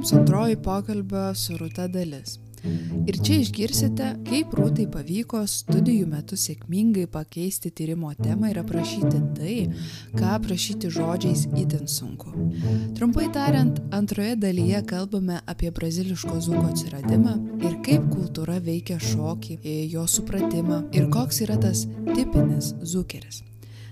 [0.00, 2.38] jums antroji pokalbio su Rūta dalis.
[3.08, 9.56] Ir čia išgirsite, kaip Rūtai pavyko studijų metu sėkmingai pakeisti tyrimo temą ir aprašyti tai,
[10.16, 12.32] ką aprašyti žodžiais itin sunku.
[12.96, 19.60] Trumpai tariant, antroje dalyje kalbame apie braziliško zuko atsiradimą ir kaip kultūra veikia šokį,
[19.92, 23.42] jo supratimą ir koks yra tas tipinis zukeris.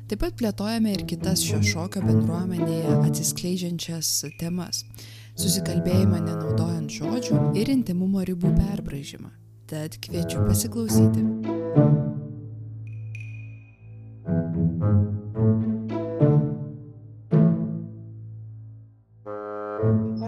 [0.09, 4.87] Taip pat plėtojame ir kitas šio šokio bendruomenėje atsiskleidžiančias temas-
[5.39, 9.31] susikalbėjimą nenaudojant žodžių ir intimumo ribų perbražymą.
[9.71, 11.23] Tad kviečiu pasiklausyti.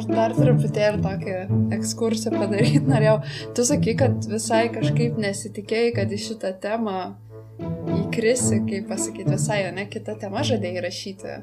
[0.00, 1.38] Aš dar truputėlį tokį
[1.78, 3.18] ekskursą padaryti norėjau.
[3.56, 6.98] Tu sakai, kad visai kažkaip nesitikėjai, kad į šitą temą
[7.98, 11.40] įkrisi, kaip pasakyti, visai, ne, kita tema žadėjai rašyti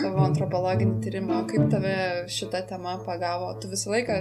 [0.00, 1.42] savo antropologinį tyrimą.
[1.50, 1.96] Kaip tave
[2.32, 3.52] šita tema pagavo?
[3.60, 4.20] Tu visą laiką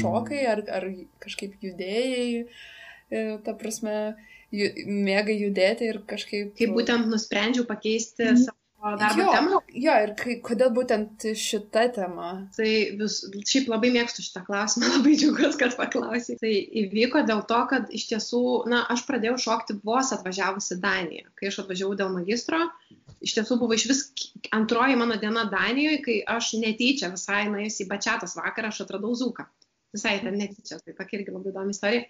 [0.00, 0.86] šokai ar, ar
[1.22, 2.44] kažkaip judėjai,
[3.10, 3.96] e, ta prasme,
[4.54, 6.54] ju, mėgai judėti ir kažkaip...
[6.58, 8.42] Kaip būtent nusprendžiau pakeisti mm.
[8.46, 9.60] savo darbo jo, temą.
[9.84, 12.30] Jo, ir kai, kodėl būtent šita tema?
[12.56, 16.38] Tai vis, šiaip labai mėgstu šitą klausimą, labai džiaugiuosi, kad paklausai.
[16.40, 16.54] Tai
[16.84, 21.28] įvyko dėl to, kad iš tiesų, na, aš pradėjau šokti vos atvažiavusi Daniją.
[21.38, 22.62] Kai aš atvažiavau dėl magistro,
[23.24, 24.02] iš tiesų buvo iš vis
[24.56, 29.46] antroji mano diena Danijoje, kai aš netyčia visai nuėjus į bačiatos vakarą, aš atradau Zuką.
[29.94, 32.06] Visai ten netyčia, tai tokia irgi labai įdomi istorija.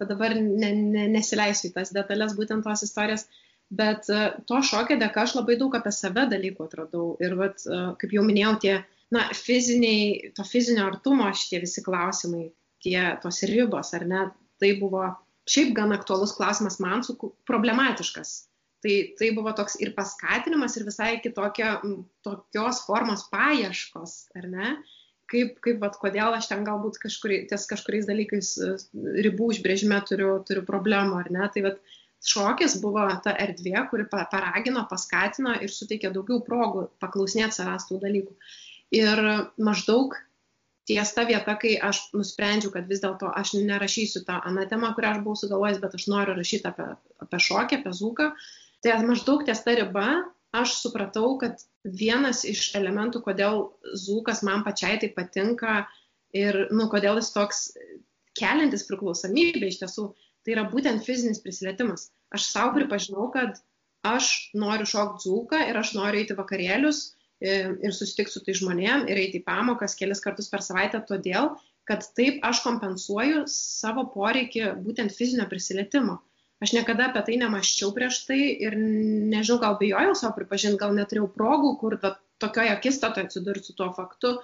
[0.00, 3.26] Bet dabar ne, ne, nesileisiu į tas detalės būtent tos istorijos.
[3.74, 7.12] Bet e, to šokio dėka aš labai daug apie save dalykų atradau.
[7.22, 8.74] Ir, vat, e, kaip jau minėjau, tie,
[9.14, 12.48] na, fiziniai, to fizinio artumo šitie visi klausimai,
[12.84, 14.26] tie, tos ribos, ar ne,
[14.62, 15.06] tai buvo
[15.50, 17.16] šiaip gan aktualus klausimas man, su,
[17.48, 18.34] problematiškas.
[18.84, 21.78] Tai, tai buvo toks ir paskatinimas, ir visai kitokia,
[22.26, 24.72] tokios formos paieškos, ar ne?
[25.32, 28.74] Kaip, kaip vat, kodėl aš ten galbūt kažkuri, ties kažkuriais dalykais e,
[29.24, 31.46] ribų užbrėžime turiu, turiu problemų, ar ne?
[31.54, 31.78] Tai vat,
[32.24, 38.36] šokis buvo ta erdvė, kuri paragino, paskatino ir suteikė daugiau progų paklausinėti savęs tų dalykų.
[39.00, 39.22] Ir
[39.64, 40.16] maždaug
[40.88, 45.22] ties ta vieta, kai aš nusprendžiau, kad vis dėlto aš nerašysiu tą anatemą, kurią aš
[45.24, 46.90] buvau sugalvojęs, bet aš noriu rašyti apie,
[47.24, 48.28] apie šokį, apie zūką,
[48.84, 50.08] tai maždaug ties ta riba
[50.54, 53.64] aš supratau, kad vienas iš elementų, kodėl
[54.04, 55.82] zūkas man pačiai tai patinka
[56.36, 57.64] ir, nu, kodėl jis toks
[58.38, 60.08] keliantis priklausomybė iš tiesų,
[60.44, 62.10] tai yra būtent fizinis prisilietimas.
[62.34, 63.58] Aš savo pripažinau, kad
[64.06, 67.00] aš noriu šokti dzūką ir aš noriu eiti vakarėlius
[67.40, 71.54] e, ir susitikti su tai žmonėm ir eiti į pamokas kelis kartus per savaitę todėl,
[71.88, 76.20] kad taip aš kompensuoju savo poreikį būtent fizinio prisilietimo.
[76.64, 81.26] Aš niekada apie tai nemaščiau prieš tai ir nežinau, gal bijojau savo pripažinti, gal neturėjau
[81.34, 81.98] progų, kur
[82.40, 84.38] tokioje akistatoje atsidurti su tuo faktu,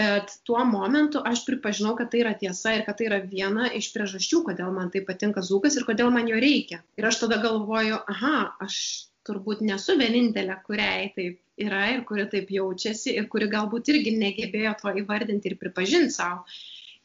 [0.00, 3.90] bet tuo momentu aš pripažinau, kad tai yra tiesa ir kad tai yra viena iš
[3.94, 6.80] priežasčių, kodėl man tai patinka zūkas ir kodėl man jo reikia.
[7.00, 8.34] Ir aš tada galvoju, aha,
[8.64, 8.80] aš
[9.28, 14.74] turbūt nesu vienintelė, kuriai taip yra ir kuri taip jaučiasi ir kuri galbūt irgi negebėjo
[14.82, 16.44] to įvardinti ir pripažinti savo.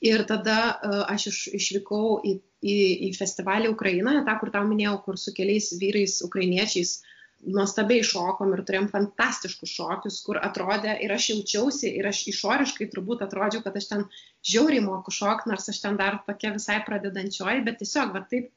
[0.03, 2.77] Ir tada uh, aš iš, išvykau į, į,
[3.07, 6.97] į festivalį Ukrainoje, tą, kur tau minėjau, kur su keliais vyrais ukrainiečiais
[7.43, 13.23] nuostabiai šokom ir turėjom fantastiškus šokius, kur atrodė ir aš jaučiausi, ir aš išoriškai turbūt
[13.25, 14.05] atrodžiau, kad aš ten
[14.47, 18.51] žiauriai moku šokti, nors aš ten dar tokia visai pradedančioji, bet tiesiog, va taip,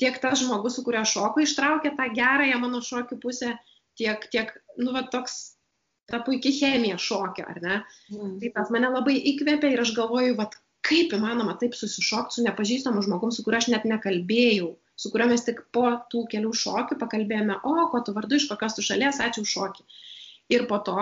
[0.00, 3.54] tiek tas žmogus, su kuriuo šoku, ištraukė tą gerąją mano šokių pusę,
[4.00, 5.56] tiek, tiek, nu, va toks,
[6.10, 7.80] ta puikia chemija šokio, ar ne?
[8.12, 8.36] Mm.
[8.40, 10.48] Tai tas mane labai įkvėpė ir aš galvoju, va
[10.84, 15.44] kaip įmanoma taip susišokti su nepažįstamu žmogum, su kuriuo aš net nekalbėjau su kuriuo mes
[15.46, 19.44] tik po tų kelių šokių pakalbėjome, o, ko tu vardu, iš kokios tu šalies, ačiū
[19.44, 19.86] už šokį.
[20.54, 20.98] Ir po to,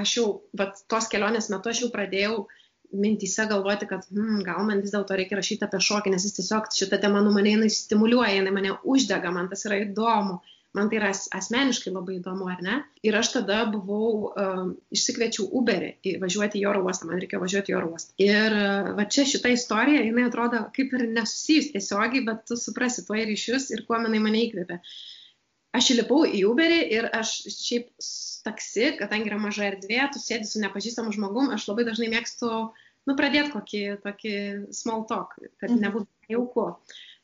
[0.00, 2.46] aš jau, bet tos kelionės metu aš jau pradėjau
[3.02, 6.70] mintyse galvoti, kad hmm, gal man vis dėlto reikia rašyti apie šokį, nes jis tiesiog
[6.72, 10.38] šitą temą nu mane jinai stimuliuoja, jinai mane uždega, man tas yra įdomu
[10.78, 12.78] man tai yra asmeniškai labai įdomu, ar ne?
[13.06, 14.62] Ir aš tada buvau, uh,
[14.94, 18.16] išsikviečiau Uberį važiuoti į oro uostą, man reikėjo važiuoti į oro uostą.
[18.22, 23.04] Ir uh, va čia šita istorija, jinai atrodo kaip ir nesusijus tiesiogiai, bet tu suprasi
[23.06, 24.80] tuo ryšius ir kuo jinai mane įkvėpė.
[25.76, 27.90] Aš įlipau į Uberį ir aš šiaip
[28.46, 32.48] taksi, kadangi yra maža erdvė, tu sėdi su nepažįstamu žmogum, aš labai dažnai mėgstu,
[33.08, 34.34] nu, pradėti kokį tokį
[34.76, 35.82] small talk, kad mhm.
[35.84, 36.66] nebūtų jauku.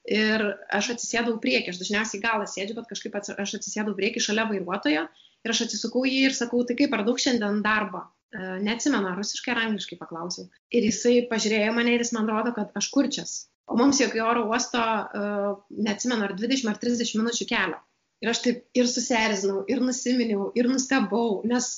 [0.05, 5.07] Ir aš atsisėdau priekį, aš dažniausiai galą sėdžiu, bet kažkaip aš atsisėdau priekį šalia vairuotojo
[5.09, 8.03] ir aš atsisukau jį ir sakau, tai kaip ar daug šiandien darbo.
[8.35, 10.49] E, neatsimenu, rusiškai ar angliškai paklausiau.
[10.75, 13.35] Ir jisai pažiūrėjo mane ir jis man rodo, kad aš kurčias.
[13.71, 15.53] O mums iki oro uosto, uh,
[15.87, 17.79] neatsimenu, ar 20 ar 30 minučių kelio.
[18.21, 21.71] Ir aš taip ir susierzinau, ir nusiminiau, ir nustebau, nes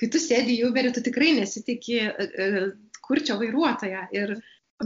[0.00, 2.58] kai tu sėdi į Uberį, tu tikrai nesitikė, uh,
[3.06, 4.04] kurčio vairuotoją.
[4.18, 4.34] Ir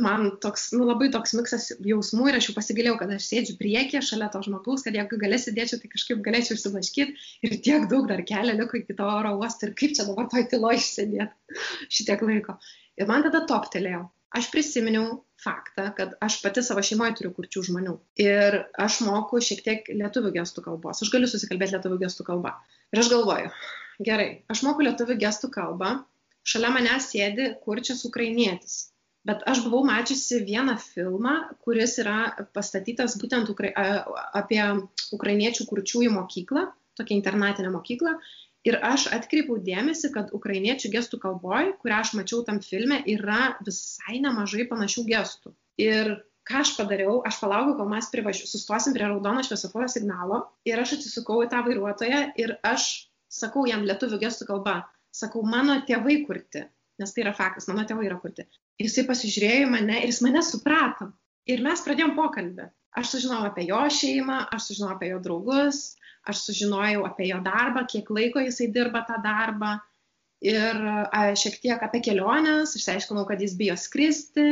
[0.00, 4.00] man toks, nu, labai toks miksas jausmų ir aš jau pasigilėjau, kad aš sėdžiu priekį
[4.02, 7.14] šalia to žmogaus, kad jeigu galėsiu sėdėčiau, tai kažkaip galėčiau išsilaškyti
[7.46, 10.49] ir tiek daug dar kelią liko iki to oro uosto ir kaip čia dabar toj
[10.50, 11.61] tyloje išsėdėti
[11.99, 12.56] šitiek laiko.
[12.99, 14.08] Ir man tada toptelėjau.
[14.35, 17.93] Aš prisiminiau faktą, kad aš pati savo šeimoje turiu kurčių žmonių.
[18.25, 21.05] Ir aš moku šiek tiek lietuvių gestų kalbos.
[21.05, 22.56] Aš galiu susikalbėti lietuvių gestų kalbą.
[22.90, 23.52] Ir aš galvoju,
[24.02, 25.93] gerai, aš moku lietuvių gestų kalbą,
[26.43, 28.81] šalia manęs sėdi kurčias ukrainietis
[29.29, 31.35] bet aš buvau mačiusi vieną filmą,
[31.65, 32.19] kuris yra
[32.56, 33.73] pastatytas būtent ukra
[34.37, 34.62] apie
[35.17, 36.69] ukrainiečių kurčiųjų mokyklą,
[36.99, 38.19] tokia internatinė mokykla.
[38.65, 44.23] Ir aš atkreipiau dėmesį, kad ukrainiečių gestų kalboje, kurią aš mačiau tam filme, yra visai
[44.25, 45.53] nemažai panašių gestų.
[45.85, 46.15] Ir
[46.49, 50.97] ką aš padariau, aš palaukiau, kol mes privažiu, sustosim prie raudono šviesoforo signalo ir aš
[50.99, 52.88] atsisukau į tą vairuotoją ir aš
[53.32, 54.79] sakau jam lietuvių gestų kalba,
[55.12, 56.65] sakau, mano tėvai kurti,
[57.00, 58.46] nes tai yra faktas, mano tėvai yra kurti.
[58.82, 61.11] Jisai pasižiūrėjo į mane ir jis mane suprato.
[61.50, 62.69] Ir mes pradėjom pokalbį.
[62.94, 65.81] Aš sužinojau apie jo šeimą, aš sužinojau apie jo draugus,
[66.31, 69.75] aš sužinojau apie jo darbą, kiek laiko jisai dirba tą darbą.
[70.44, 70.79] Ir
[71.41, 74.47] šiek tiek apie keliones, išsiaiškinau, kad jis bijo skristi,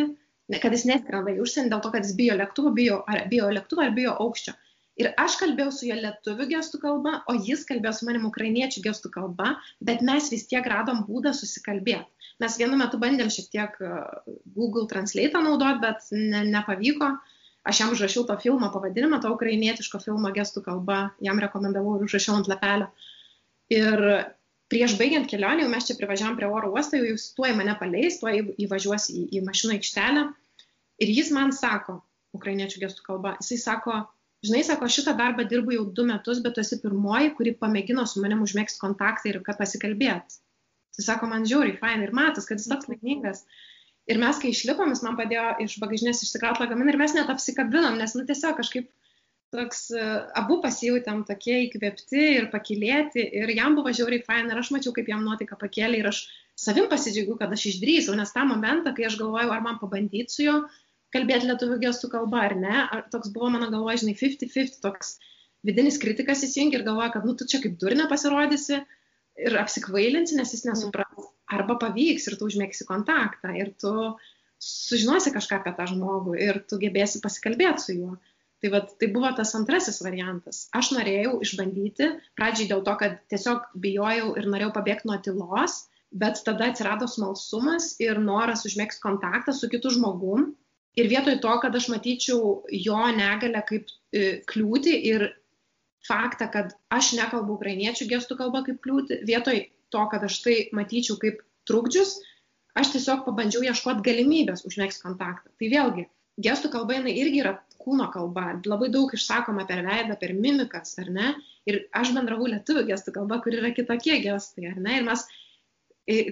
[0.62, 3.84] kad jis neskrenda į užsienį dėl to, kad jis bijo lėktuvo, bijo, ar bijo lėktuvo
[3.84, 4.56] ar bijo aukščio.
[5.02, 9.10] Ir aš kalbėjau su juo lietuvių gestų kalba, o jis kalbėjo su manim ukrainiečių gestų
[9.16, 12.06] kalba, bet mes vis tiek radom būdą susikalbėti.
[12.42, 13.90] Mes vienu metu bandėm šiek tiek e,
[14.54, 17.10] Google Translate naudot, bet ne, nepavyko.
[17.66, 22.38] Aš jam užrašiau to filmo pavadinimą, to ukrainietiško filmo gestų kalba, jam rekomendavau ir užrašiau
[22.40, 22.88] ant lapelio.
[23.74, 24.02] Ir
[24.72, 28.18] prieš baigiant kelionę, jau mes čia privažiavam prie oro uosto, jau jis tuoj mane paleis,
[28.22, 30.26] tuoj įvažiuos į, į mašino aikštelę.
[31.02, 32.00] Ir jis man sako,
[32.36, 34.02] ukrainiečių gestų kalba, jisai sako,
[34.46, 38.22] žinai, sako, šitą darbą dirbu jau du metus, bet tu esi pirmoji, kuri pamėgino su
[38.22, 40.40] manim užmėgsti kontaktą ir ką pasikalbėti.
[40.96, 43.46] Tai sako, man žiauriai, fain ir matas, kad jis toks laimingas.
[44.10, 47.96] Ir mes, kai išlipom, jis man padėjo iš bagažinės išsikrauti lagaminą ir mes net apsikabinom,
[48.00, 48.90] nes, nu, tiesiog kažkaip
[49.54, 54.72] toks, uh, abu pasijautėm tokie įkvėpti ir pakilėti ir jam buvo žiauriai fain ir aš
[54.74, 56.24] mačiau, kaip jam nuotaika pakėlė ir aš
[56.58, 60.46] savim pasidžiaugiu, kad aš išdrįsau, nes tą momentą, kai aš galvojau, ar man pabandyti su
[60.48, 60.56] juo
[61.14, 65.16] kalbėti lietuvių gestų kalba ar ne, ar toks buvo mano galvoje, žinai, 50-50, toks
[65.66, 68.82] vidinis kritikas įsijungia ir galvoja, kad, nu, tu čia kaip durne pasirodysi,
[69.40, 71.30] ir apsikvailinsi, nes jis nesupras.
[71.52, 73.92] Arba pavyks ir tu užmėgsi kontaktą ir tu
[74.62, 78.12] sužinosi kažką apie tą žmogų ir tu gebėsi pasikalbėti su juo.
[78.62, 80.68] Tai, vat, tai buvo tas antrasis variantas.
[80.78, 85.80] Aš norėjau išbandyti, pradžiai dėl to, kad tiesiog bijojau ir norėjau pabėgti nuo tylos,
[86.14, 90.52] bet tada atsirado smalsumas ir noras užmėgsti kontaktą su kitu žmogum.
[91.00, 95.28] Ir vietoj to, kad aš matyčiau jo negalę kaip e, kliūtį ir
[96.04, 99.62] faktą, kad aš nekalbu ukrainiečių gestų kalbą kaip kliūtį, vietoj
[99.94, 102.18] to, kad aš tai matyčiau kaip trukdžius,
[102.78, 105.52] aš tiesiog pabandžiau ieškoti galimybės užmėgsti kontaktą.
[105.60, 106.06] Tai vėlgi,
[106.44, 111.08] gestų kalba jinai irgi yra kūno kalba, labai daug išsakoma per veidą, per mimikas, ar
[111.14, 111.32] ne?
[111.68, 114.98] Ir aš bendravau lietuvių gestų kalba, kur yra kitokie gestai, ar ne?
[115.00, 115.24] Ir mes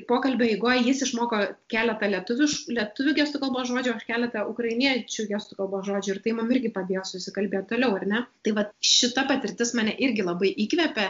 [0.09, 1.39] pokalbio eigoje jis išmoko
[1.71, 6.51] keletą lietuvių, lietuvių gestų kalbos žodžių, aš keletą ukrainiečių gestų kalbos žodžių ir tai man
[6.51, 8.25] irgi padėjo susikalbėti toliau, ar ne?
[8.43, 11.07] Tai va šita patirtis mane irgi labai įkvėpė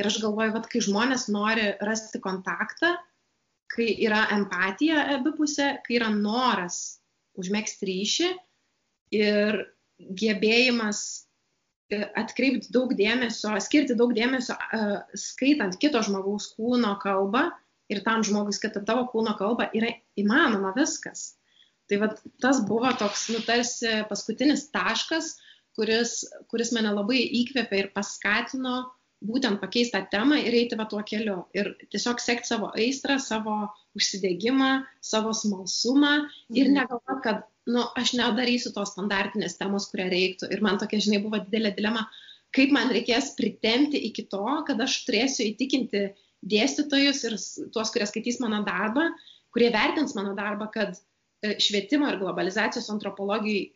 [0.00, 2.92] ir aš galvoju, va kai žmonės nori rasti kontaktą,
[3.72, 6.98] kai yra empatija abipusė, kai yra noras
[7.40, 8.30] užmėgsti ryšį
[9.16, 9.62] ir
[10.20, 11.00] gebėjimas
[11.88, 17.46] e, atkreipti daug dėmesio, skirti daug dėmesio uh, skaitant kito žmogaus kūno kalbą,
[17.90, 21.32] ir tam žmogui skaitant tavo kūno kalbą yra įmanoma viskas.
[21.90, 22.08] Tai va
[22.40, 25.34] tas buvo toks, nu, tarsi paskutinis taškas,
[25.76, 26.22] kuris,
[26.52, 28.82] kuris mane labai įkvėpė ir paskatino
[29.22, 31.42] būtent pakeisti tą temą ir eiti va tuo keliu.
[31.56, 33.56] Ir tiesiog sekti savo aistrą, savo
[33.98, 34.72] užsidėgymą,
[35.04, 36.14] savo smalsumą
[36.54, 36.76] ir mhm.
[36.80, 40.50] negalvoti, kad, nu, aš nedarysiu tos standartinės temos, kurią reiktų.
[40.54, 42.06] Ir man tokia, žinai, buvo didelė dilema,
[42.56, 46.08] kaip man reikės pritemti iki to, kad aš turėsiu įtikinti
[46.42, 47.36] dėstytojus ir
[47.74, 49.08] tuos, kurie skaitys mano darbą,
[49.54, 53.70] kurie vertins mano darbą, kad e, švietimo ir globalizacijos antropologijai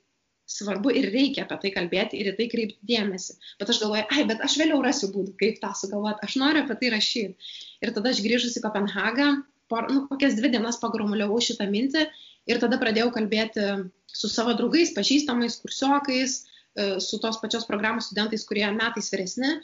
[0.46, 3.34] svarbu ir reikia apie tai kalbėti ir į tai kreipti dėmesį.
[3.60, 6.76] Bet aš galvoju, ai, bet aš vėliau rasiu būdų, kaip tą sugalvoti, aš noriu apie
[6.80, 7.52] tai rašyti.
[7.82, 9.30] Ir tada aš grįžus į Kopenhagą,
[9.70, 12.06] por, nu, kokias dvi dienas pagrumuliavau šitą mintį
[12.46, 13.66] ir tada pradėjau kalbėti
[14.06, 19.56] su savo draugais, pažįstamais, kursiokais, e, su tos pačios programos studentais, kurie metais vyresni,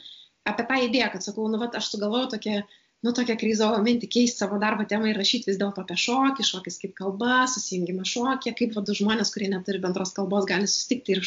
[0.43, 2.59] apie tą idėją, kad sakau, nu, va, aš sugalvojau tokią
[3.03, 6.79] nu, tokią kryzovą mintį keisti savo darbo temą ir rašyti vis dėlto apie šokį, šokis
[6.81, 11.23] kaip kalba, susijungimą šokį, kaip vadų žmonės, kurie neturi bendros kalbos, gali susitikti ir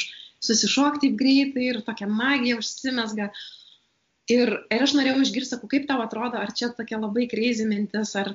[0.47, 3.31] susišokti greitai ir tokia magija užsimesga.
[4.33, 8.17] Ir, ir aš norėjau išgirsti, sakau, kaip tau atrodo, ar čia tokia labai kreizį mintis,
[8.19, 8.33] ar,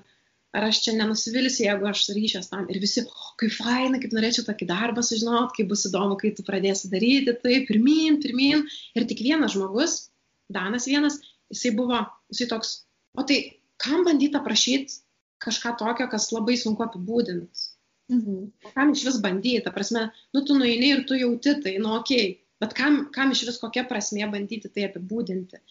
[0.55, 2.69] ar aš čia nenusivilsiu, jeigu aš ryšias tam.
[2.71, 6.47] Ir visi, oh, kaip faina, kaip norėčiau tokį darbą sužinoti, kaip bus įdomu, kai tu
[6.47, 8.63] pradėsi daryti, tai pirmin, pirmin.
[8.95, 9.97] Ir tik vienas žmogus,
[10.51, 11.19] Danas vienas,
[11.51, 11.99] jisai buvo,
[12.31, 12.71] jisai toks,
[13.17, 13.39] o tai
[13.81, 15.01] kam bandyti aprašyti
[15.41, 17.69] kažką tokio, kas labai sunku apibūdinti?
[18.11, 18.51] Mhm.
[18.75, 22.27] Kam iš vis bandyti, ta prasme, nu tu nueini ir tu jauti tai, nu okei,
[22.27, 25.61] okay, bet kam, kam iš vis kokia prasmė bandyti tai apibūdinti?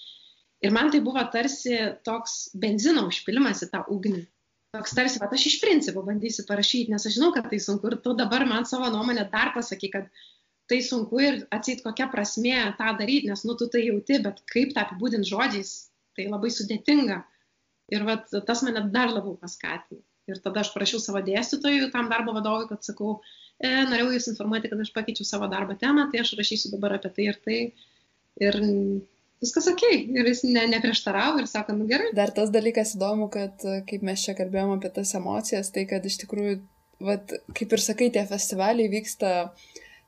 [0.65, 4.27] Ir man tai buvo tarsi toks benzino užpilimas į tą ugnį
[4.75, 7.99] toks tarsi, va, aš iš principo bandysiu parašyti, nes aš žinau, kad tai sunku ir
[8.05, 10.11] tu dabar man savo nuomonę dar pasaky, kad
[10.71, 14.75] tai sunku ir atsit kokia prasmė tą daryti, nes, nu, tu tai jauti, bet kaip
[14.77, 15.73] tą apibūdinti žodžiais,
[16.17, 17.21] tai labai sudėtinga.
[17.91, 20.03] Ir va, tas mane dar labiau paskatino.
[20.31, 23.17] Ir tada aš prašiau savo dėstytojų, tam darbo vadovui, kad sakau,
[23.59, 27.11] e, norėjau jūs informuoti, kad aš pakeičiau savo darbo temą, tai aš rašysiu dabar apie
[27.17, 27.59] tai ir tai.
[28.41, 28.59] Ir
[29.43, 29.83] viskas ok.
[30.15, 32.13] Ir jis ne, neprieštaravo ir sako, nu gerai.
[32.17, 36.21] Dar tas dalykas įdomu, kad kaip mes čia kalbėjome apie tas emocijas, tai kad iš
[36.23, 36.61] tikrųjų,
[37.11, 39.35] vat, kaip ir sakai, tie festivaliai vyksta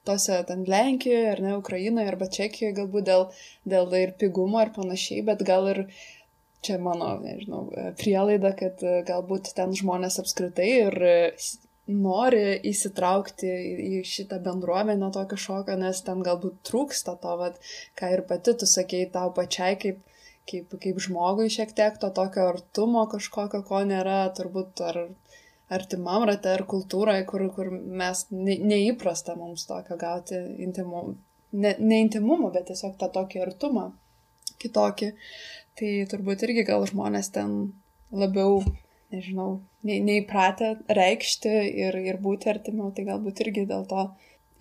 [0.08, 3.26] tose ten Lenkijoje, ar ne, Ukrainoje, arba Čekijoje, galbūt dėl,
[3.74, 5.84] dėl ir pigumo ir panašiai, bet gal ir
[6.62, 7.66] čia mano, nežinau,
[7.98, 10.98] prielaida, kad galbūt ten žmonės apskritai ir
[11.90, 13.50] nori įsitraukti
[13.98, 17.58] į šitą bendruomenę tokio šokio, nes ten galbūt trūksta to, vat,
[17.98, 19.98] ką ir pati tu sakei tau pačiai kaip,
[20.50, 25.02] kaip, kaip žmogui šiek tiek to tokio artumo kažkokio, ko nėra turbūt ar
[25.72, 31.16] artimam rate ar kultūroje, kur, kur mes ne, neįprasta mums tokio gauti intimumo,
[31.52, 33.90] ne, ne intimumo, bet tiesiog tą tokį artumą
[34.62, 35.12] kitokį.
[35.78, 37.56] Tai turbūt irgi gal žmonės ten
[38.12, 38.60] labiau
[39.12, 41.52] nežinau, ne, neįpratę reikšti
[41.84, 44.06] ir, ir būti artimiau, tai galbūt irgi dėl to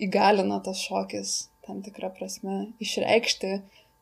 [0.02, 3.52] įgalina tas šokis tam tikrą prasme išreikšti,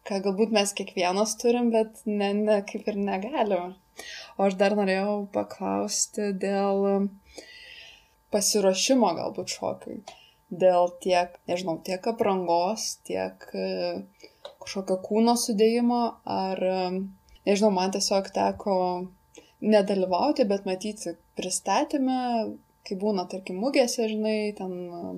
[0.08, 3.74] ką galbūt mes kiekvienas turim, bet ne, ne, kaip ir negalime.
[4.36, 7.08] O aš dar norėjau paklausti dėl
[8.34, 10.00] pasiruošimo galbūt šokiui.
[10.50, 13.66] Dėl tiek, nežinau, tiek aprangos, tiek e,
[14.62, 16.62] kažkokio kūno sudėjimo, ar,
[17.46, 18.76] nežinau, man tiesiog teko
[19.62, 22.18] nedalyvauti, bet matyti pristatymę,
[22.86, 25.12] kai būna, tarkim, mugėse, žinai, ten uh,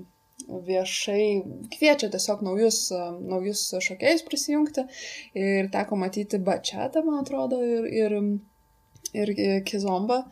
[0.48, 2.86] viešai kviečia tiesiog naujus,
[3.20, 4.86] naujus šokėjus prisijungti.
[5.38, 8.16] Ir teko matyti Bačiatą, man atrodo, ir, ir,
[9.16, 9.32] ir
[9.68, 10.22] Kizomba,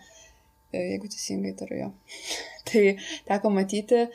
[0.74, 1.90] jeigu teisingai turiu jo.
[2.70, 2.84] tai
[3.28, 4.06] teko matyti,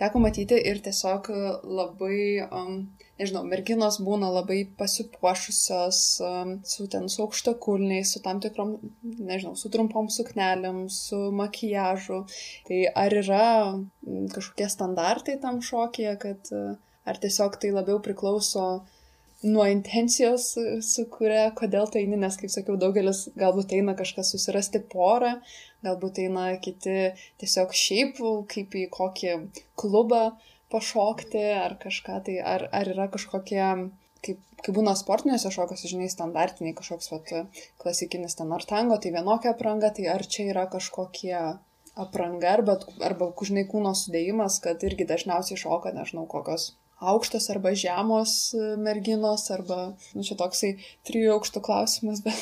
[0.00, 1.28] teko matyti ir tiesiog
[1.66, 2.76] labai um,
[3.20, 9.72] nežinau, merginos būna labai pasipuošusios um, su ten su aukštakulniais, su tam tikrom, nežinau, su
[9.72, 12.22] trumpom suknelėm, su makijažu.
[12.68, 13.50] Tai ar yra
[14.34, 16.54] kažkokie standartai tam šokėje, kad
[17.10, 18.70] ar tiesiog tai labiau priklauso
[19.42, 20.52] nuo intencijos,
[20.84, 25.38] su kuria, kodėl tai eini, nes, kaip sakiau, daugelis galbūt eina kažkas susirasti porą,
[25.86, 28.20] galbūt eina kiti tiesiog šiaip
[28.52, 29.36] kaip į kokį
[29.80, 30.24] klubą
[30.70, 33.64] pašokti ar kažką tai, ar, ar yra kažkokie,
[34.26, 37.32] kaip, kaip būna sportinėse šokiuose, žinai, standartiniai kažkoks vat,
[37.80, 41.34] klasikinis ten ar tango, tai vienokia apranga, tai ar čia yra kažkokie
[42.00, 48.52] apranga arba, arba žinai, kūno sudėjimas, kad irgi dažniausiai šoka, nežinau, kokios aukštos arba žemos
[48.80, 49.80] merginos, arba,
[50.14, 50.74] nu, čia toksai
[51.08, 52.36] trijų aukštų klausimas, bet...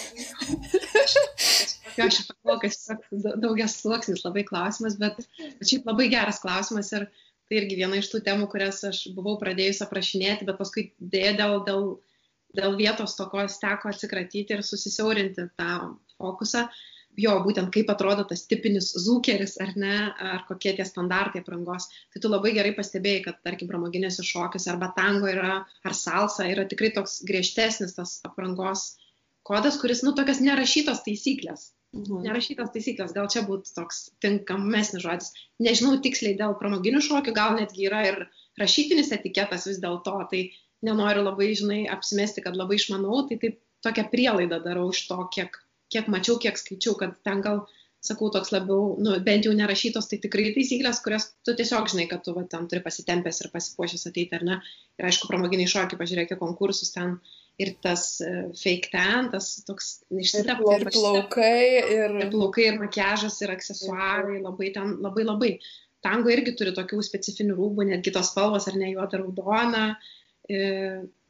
[1.98, 5.22] aš pagalvoju, kad daugias sluoksnis labai klausimas, bet,
[5.62, 7.08] šiaip labai geras klausimas ir
[7.48, 11.56] tai irgi viena iš tų temų, kurias aš buvau pradėjus aprašinėti, bet paskui dėja dėl,
[11.66, 11.86] dėl,
[12.58, 15.72] dėl vietos tokos teko atsikratyti ir susisiaurinti tą
[16.18, 16.66] fokusą.
[17.18, 19.96] Jo, būtent kaip atrodo tas tipinis zukeris ar ne,
[20.32, 21.88] ar kokie tie standartai aprangos.
[22.14, 26.68] Tai tu labai gerai pastebėjai, kad, tarkim, pramoginėse šokis arba tango yra, ar salsa yra
[26.70, 28.92] tikrai toks griežtesnis tas aprangos
[29.48, 32.20] kodas, kuris, nu, tokias nerašytos taisyklės Mhm.
[32.26, 35.30] Nerašytos taisyklės, gal čia būtų toks tinkamesnis žodis.
[35.64, 38.18] Nežinau tiksliai dėl pramoginių šokių, gal netgi yra ir
[38.60, 40.42] rašytinis etiketas vis dėlto, tai
[40.84, 45.56] nenoriu labai, žinai, apsimesti, kad labai išmanau, tai taip tokią prielaidą darau iš to, kiek,
[45.92, 47.64] kiek mačiau, kiek skaičiau, kad ten gal,
[48.04, 52.23] sakau, toks labiau, nu, bent jau nerašytos, tai tikrai taisyklės, kurias tu tiesiog žinai, kad
[52.25, 54.61] tu va, ten turi pasitempęs ir pasipuošęs ateiti, ar ne.
[55.00, 57.16] Ir aišku, pramoginiai šokiai, pažiūrėkite konkursus ten
[57.59, 60.78] ir tas e, fake tan, tas toks išsiteptas.
[60.78, 62.16] Ir plaukai, ir...
[62.23, 65.52] ir plaukai, ir makiažas, ir aksesuarai, labai ten, labai labai.
[66.04, 69.87] Tango irgi turi tokių specifinių rūbų, netgi tos spalvos, ar ne juoda raudona.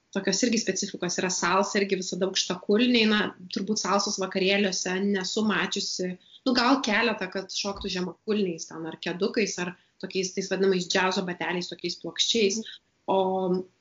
[0.08, 3.20] E, tokios irgi specifikos yra salsa, irgi visada aukšta kulniai, na,
[3.54, 9.74] turbūt salsos vakarėliuose nesu mačiusi, nu gal keletą, kad šoktų žemakulniais ten, ar kedukais, ar
[10.00, 12.62] tokiais tais vadinamais džiazo bateliais, tokiais plokščiais.
[13.08, 13.18] O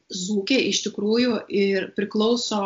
[0.08, 2.62] zūkė iš tikrųjų ir priklauso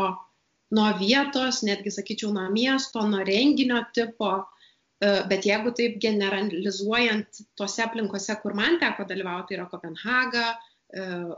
[0.71, 4.47] nuo vietos, netgi sakyčiau, nuo miesto, nuo renginio tipo.
[5.01, 10.70] bet jeigu taip generalizuojant tose aplinkose, kur man teko dalyvauti, yra Kopenhaga, e,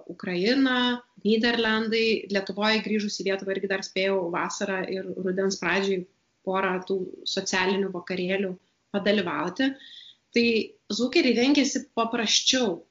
[0.10, 6.04] Ukraina, Niderlandai, Lietuvoje grįžus į Lietuvą irgi dar spėjau vasarą ir rudens pradžiai
[6.44, 6.98] porą tų
[7.30, 8.54] socialinių vakarėlių
[8.94, 9.70] padalyvauti.
[10.34, 10.48] Tai
[10.90, 12.82] zukeriai rengėsi paprasčiau,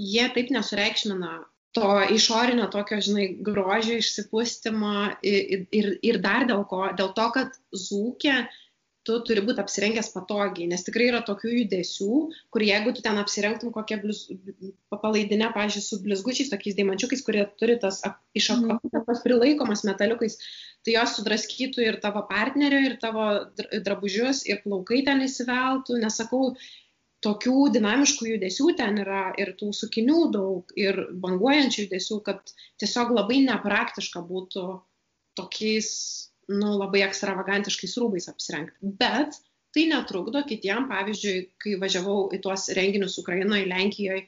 [0.00, 1.34] jie taip nesureikšmina
[1.76, 7.58] to išorinio tokio, žinai, grožio išsipūstimo ir, ir, ir dar dėl ko, dėl to, kad
[7.76, 8.38] zūkė
[9.06, 12.20] tu turi būti apsirengęs patogiai, nes tikrai yra tokių judesių,
[12.54, 14.24] kur jeigu tu ten apsirengtum kokią bliz,
[14.92, 18.00] palaidinę, pažiūrėjau, su blizgučiais, tokiais daimančiukais, kurie turi tas
[18.36, 19.22] iš akutės mhm.
[19.26, 20.40] prilaikomas metaliukais,
[20.86, 26.52] tai jos sudraskytų ir tavo partnerio, ir tavo drabužius, ir plaukai ten įsiveltų, nesakau,
[27.24, 33.40] tokių dinamiškų judesių ten yra ir tų sukinių daug, ir banguojančių judesių, kad tiesiog labai
[33.46, 34.66] nepraktiška būtų
[35.38, 35.88] tokiais,
[36.52, 38.78] nu, labai ekstravagantiškais rūbais apsirengti.
[39.00, 39.38] Bet
[39.76, 44.26] tai netrukdo kitiem, pavyzdžiui, kai važiavau į tuos renginius Ukrainoje, Lenkijoje,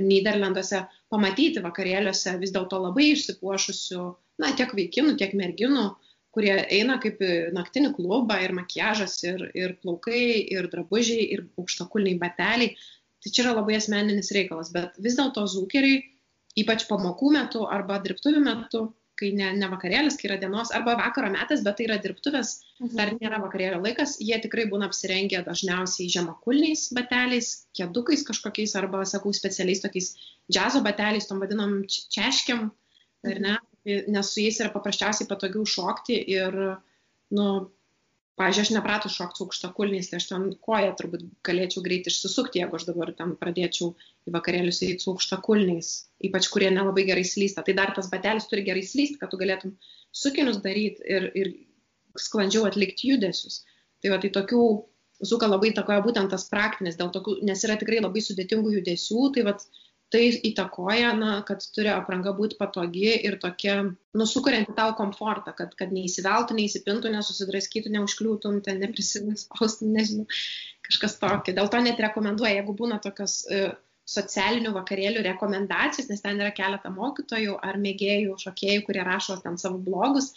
[0.00, 4.04] Niderlanduose, pamatyti vakarėliuose vis dėlto labai išsipuošusių,
[4.40, 5.90] na, tiek vaikinų, tiek merginų,
[6.32, 7.20] kurie eina kaip
[7.52, 12.72] naktinį klubą ir makiažas, ir, ir plaukai, ir drabužiai, ir aukštakulniai bateliai.
[13.20, 16.00] Tai čia yra labai asmeninis reikalas, bet vis dėlto zūkeriai,
[16.62, 18.86] ypač pamokų metu arba dirbtuvių metu,
[19.20, 22.92] kai ne, ne vakarėlis, kai yra dienos, arba vakaro metas, bet tai yra dirbtuvės, mhm.
[22.98, 29.34] dar nėra vakarėlio laikas, jie tikrai būna apsirengę dažniausiai žemakulniais bateliais, kėdukais kažkokiais, arba, sakau,
[29.36, 30.14] specialiais tokiais
[30.50, 32.70] džiazo bateliais, tom vadinam češkiam,
[33.28, 36.56] ar ne, nes su jais yra paprasčiausiai patogiau šokti ir,
[37.36, 37.46] nu,
[38.40, 42.86] pažiūrėjau, aš nepratu šokti aukštakulniais, tai aš ten koją turbūt galėčiau greit išsisukti, jeigu aš
[42.88, 43.92] dabar ten pradėčiau
[44.28, 45.90] į vakarėlius eiti su aukštakulniais,
[46.28, 47.64] ypač kurie nelabai gerai slysta.
[47.66, 49.76] Tai dar tas batelis turi gerai slysti, kad tu galėtum
[50.22, 51.52] sukinius daryti ir, ir
[52.18, 53.62] sklandžiau atlikti judesius.
[54.00, 54.64] Tai va, tai tokių
[55.30, 59.44] zuka labai įtakoja būtent tas praktinis, dėl tokių, nes yra tikrai labai sudėtingų judesių, tai
[59.48, 59.56] va,
[60.10, 63.76] tai įtakoja, na, kad turi apranga būti patogi ir tokia,
[64.16, 70.26] nusukurianti tau komfortą, kad, kad neįsiveltų, neįsipintų, nesusidraskytų, neužkliūtum, ten neprisimespaustum, nežinau,
[70.86, 71.54] kažkas tokio.
[71.56, 73.68] Dėl to net rekomenduoju, jeigu būna tokios e,
[74.10, 79.78] socialinių vakarėlių rekomendacijos, nes ten yra keletą mokytojų ar mėgėjų, šokėjų, kurie rašo ten savo
[79.78, 80.32] blogus,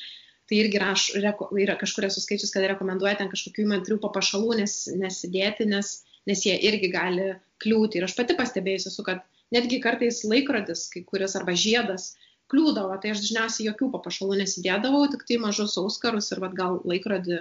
[0.49, 4.83] tai irgi raš, reko, yra kažkur esu skaičius, kad rekomenduoja ten kažkokių įmantrių papašalų nes,
[5.01, 5.95] nesidėti, nes,
[6.29, 7.31] nes jie irgi gali
[7.63, 7.97] kliūti.
[7.97, 12.13] Ir aš pati pastebėjusi esu, kad netgi kartais laikrodis, kai kuris arba žiedas
[12.51, 17.39] kliūdavo, tai aš dažniausiai jokių papašalų nesidėdavau, tik tai mažus auskarus ir vad gal laikrodį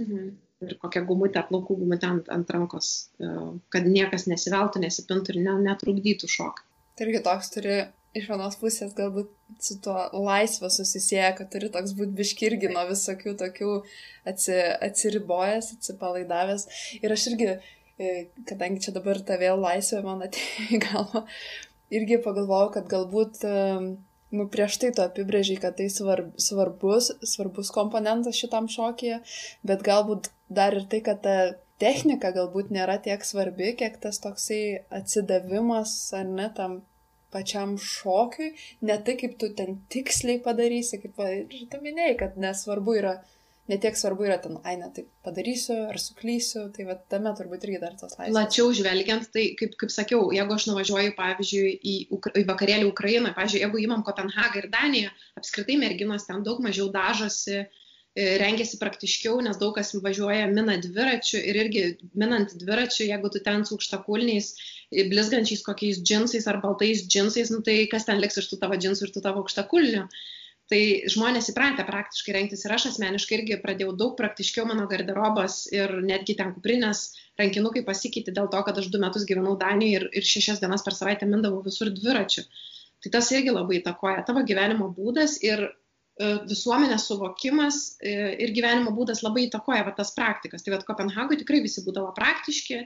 [0.00, 0.26] mhm.
[0.66, 3.32] ir kokią gumutę, plaukų gumutę ant, ant rankos, e,
[3.74, 6.68] kad niekas nesiveltų, nesipintų ir ne, netrukdytų šokį.
[6.96, 7.80] Tai irgi toks turi
[8.16, 9.30] iš vienos pusės galbūt
[9.62, 13.74] su tuo laisvė susisieja, kad turi toks būti biškirgi nuo visokių tokių
[14.30, 14.56] atsi,
[14.88, 16.66] atsiribojęs, atsipalaidavęs.
[17.00, 17.52] Ir aš irgi
[18.48, 21.24] kadangi čia dabar ta vėl laisvė man atėjo į galvą,
[21.94, 23.54] irgi pagalvojau, kad galbūt e,
[24.36, 29.20] nu, prieš tai tu apibrėžiai, kad tai svarb, svarbus, svarbus komponentas šitam šokyje,
[29.66, 31.36] bet galbūt dar ir tai, kad ta
[31.80, 34.62] technika galbūt nėra tiek svarbi, kiek tas toksai
[35.00, 36.80] atsidavimas ar ne tam
[37.30, 38.54] pačiam šokiui,
[38.86, 43.14] ne tai, kaip tu ten tiksliai padarysi, kaip ir tu minėjai, kad nesvarbu yra
[43.70, 47.80] netiek svarbu yra ten, ai, ne, tai padarysiu ar suklysiu, tai va tame turbūt irgi
[47.82, 48.32] dar tos laisvės.
[48.34, 51.94] Plačiau žvelgiant, tai kaip, kaip sakiau, jeigu aš nuvažiuoju, pavyzdžiui, į,
[52.42, 57.60] į vakarėlį Ukrainą, pavyzdžiui, jeigu įmam Kopenhagą ir Daniją, apskritai merginos ten daug mažiau dažosi,
[57.60, 61.86] e, rengiasi praktiškiau, nes daug kas važiuoja mina dviračių ir irgi
[62.18, 64.52] minant dviračių, jeigu tu ten su aukštakulniais,
[64.90, 68.80] e, blizgančiais kokiais džinsais ar baltais džinsais, nu, tai kas ten liks iš tų tavo
[68.80, 70.08] džinsų ir tų tavo aukštakulnių.
[70.70, 70.80] Tai
[71.10, 76.36] žmonės įpratę praktiškai rengtis ir aš asmeniškai irgi pradėjau daug praktiškiau mano garderobas ir netgi
[76.38, 77.00] ten kuprinės
[77.40, 80.94] rankinukai pasikeitė dėl to, kad aš du metus gyvenau Danijoje ir, ir šešias dienas per
[80.94, 82.46] savaitę mindavau visur dviračiu.
[83.02, 85.70] Tai tas irgi labai įtakoja tavo gyvenimo būdas ir e,
[86.46, 90.62] visuomenės suvokimas e, ir gyvenimo būdas labai įtakoja va, tas praktikas.
[90.62, 92.84] Tai vad Kopenhagoje tikrai visi būdavo praktiški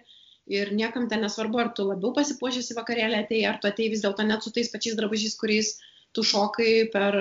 [0.57, 4.05] ir niekam ten nesvarbu, ar tu labiau pasipuošęs į vakarėlį atei, ar tu atei vis
[4.05, 5.77] dėlto net su tais pačiais drabužiais, kuriais
[6.15, 7.17] tu šokai per,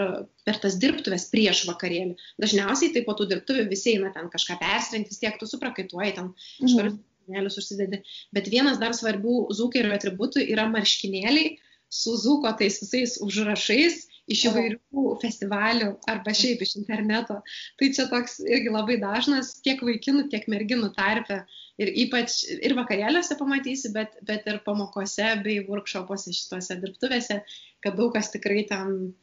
[0.46, 2.14] per tas dirbtuves prieš vakarėlį.
[2.42, 6.32] Dažniausiai tai po tų dirbtuvių visi eina ten kažką persirengti, vis tiek tu suprakaituoji, ten
[6.62, 8.02] švarius marškinėlius užsidedi.
[8.36, 11.58] Bet vienas dar svarbių zūkerio atributų yra marškinėliai
[11.90, 17.40] su zūko tais visais užrašais iš įvairių festivalių arba šiaip iš interneto.
[17.80, 21.44] Tai čia toks irgi labai dažnas tiek vaikinų, tiek merginų tarpe.
[21.82, 27.42] Ir ypač ir vakarėliuose pamatysi, bet, bet ir pamokose bei workshopuose šituose dirbtuvėse,
[27.84, 29.14] kad daug kas tikrai ten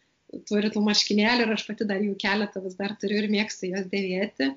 [0.51, 3.89] turi tų marškinėlių ir aš pati dar jų keletą vis dar turiu ir mėgstu juos
[3.91, 4.53] dėvėti.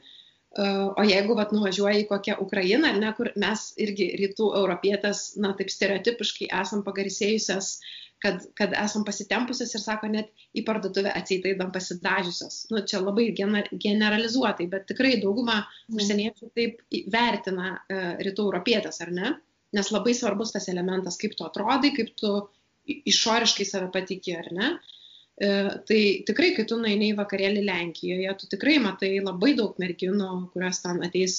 [0.53, 5.71] O jeigu vat, nuvažiuoji į kokią Ukrainą, ne, kur mes irgi rytų europietės, na taip
[5.73, 7.79] stereotipiškai esam pagarsėjusios,
[8.23, 12.63] kad, kad esam pasitempusios ir sako, net į parduotuvę atsitaidam pasidažiusios.
[12.71, 15.97] Nu, čia labai generalizuotai, bet tikrai dauguma mm.
[15.99, 16.81] užsieniečių taip
[17.11, 19.35] vertina uh, rytų europietės, ar ne?
[19.73, 22.35] Nes labai svarbus tas elementas, kaip tu atrodai, kaip tu
[22.85, 24.73] išoriškai save patikė, ar ne?
[25.41, 25.47] E,
[25.89, 30.83] tai tikrai, kai tu nueini į vakarėlį Lenkijoje, tu tikrai matai labai daug merginų, kurios
[30.83, 31.37] ten ateis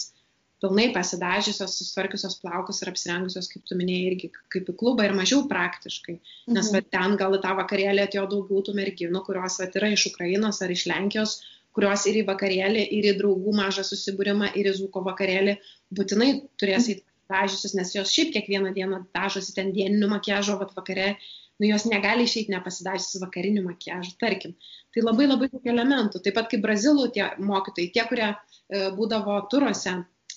[0.65, 5.45] pilnai pasidažiusios, susitvarkiusios plaukus ir apsirengusios, kaip tu minėjai, irgi kaip į klubą ir mažiau
[5.51, 6.17] praktiškai.
[6.49, 6.73] Nes mhm.
[6.75, 10.63] va, ten gal į tą vakarėlį atėjo daugiau tų merginų, kurios va, yra iš Ukrainos
[10.65, 11.39] ar iš Lenkijos,
[11.75, 15.59] kurios ir į vakarėlį, ir į draugų mažą susibūrimą, ir į Zuko vakarėlį
[15.99, 21.15] būtinai turės įti dažysius, nes jos šiaip kiekvieną dieną dažosi ten dieniniu makiažo, va vakare
[21.59, 24.57] nu jos negali išeiti nepasidažiusi vakarinių makiažų, tarkim.
[24.95, 26.21] Tai labai labai daug elementų.
[26.25, 28.37] Taip pat kaip brazilų tie mokytojai, tie, kurie e,
[28.97, 29.95] būdavo turuose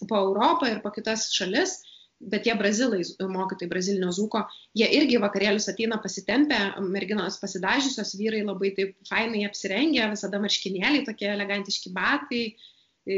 [0.09, 1.79] po Europą ir po kitas šalis,
[2.17, 4.41] bet tie brazilai mokytojai, brazilinio zūko,
[4.77, 6.57] jie irgi vakarėlius ateina pasitempę,
[6.93, 12.43] merginos pasidažiusios, vyrai labai taip fainai apsirengę, visada marškinėliai, tokie elegantiški batai,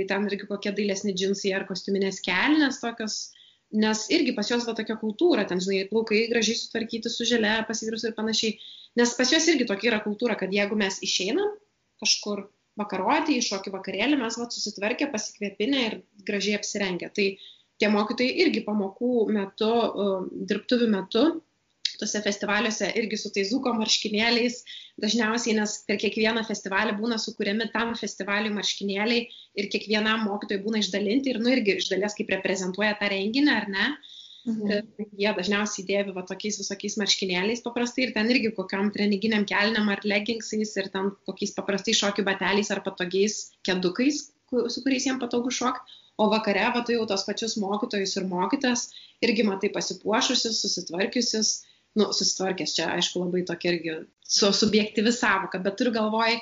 [0.09, 3.21] ten irgi kokie dailesni džinsai ar kostiuminės kelnes tokios
[3.71, 8.05] nes irgi pas juos va tokia kultūra, ten, žinai, plaukai gražiai sutvarkyti su želė, pasvirus
[8.07, 8.57] ir panašiai.
[8.97, 11.53] Nes pas juos irgi tokia yra kultūra, kad jeigu mes išeinam
[12.01, 12.47] kažkur
[12.79, 17.11] vakaruoti, į šokį vakarėlį, mes va susitvarkę, pasikvėpinę ir gražiai apsirengę.
[17.15, 17.27] Tai
[17.79, 19.71] tie mokytojai irgi pamokų metu,
[20.49, 21.27] dirbtuvių metu
[21.99, 24.61] tuose festivaliuose irgi su tais zuko marškinėliais,
[25.03, 29.25] dažniausiai, nes per kiekvieną festivalį būna sukūriami tam festivaliui marškinėliai
[29.59, 33.67] ir kiekvienam mokytojui būna išdalinti ir, nu, irgi iš dalies kaip reprezentuoja tą renginį, ar
[33.73, 33.89] ne?
[34.49, 35.09] Mhm.
[35.19, 40.01] Jie dažniausiai dėvi va tokiais visokiais marškinėliais paprastai ir ten irgi kokiam treninginiam kelniam ar
[40.11, 45.97] leggingsais ir ten kokiais paprastai šokių bateliais ar patogiais kedukais, su kuriais jiems patogu šokti.
[46.19, 48.89] O vakare, va, tu jau tos pačius mokytojus ir mokytas
[49.23, 51.51] irgi matai pasipuošusius, susitvarkiusius,
[51.99, 53.95] nu, susitvarkęs čia, aišku, labai tokia irgi
[54.27, 56.41] su subjektyvi savoka, bet turiu galvoj e,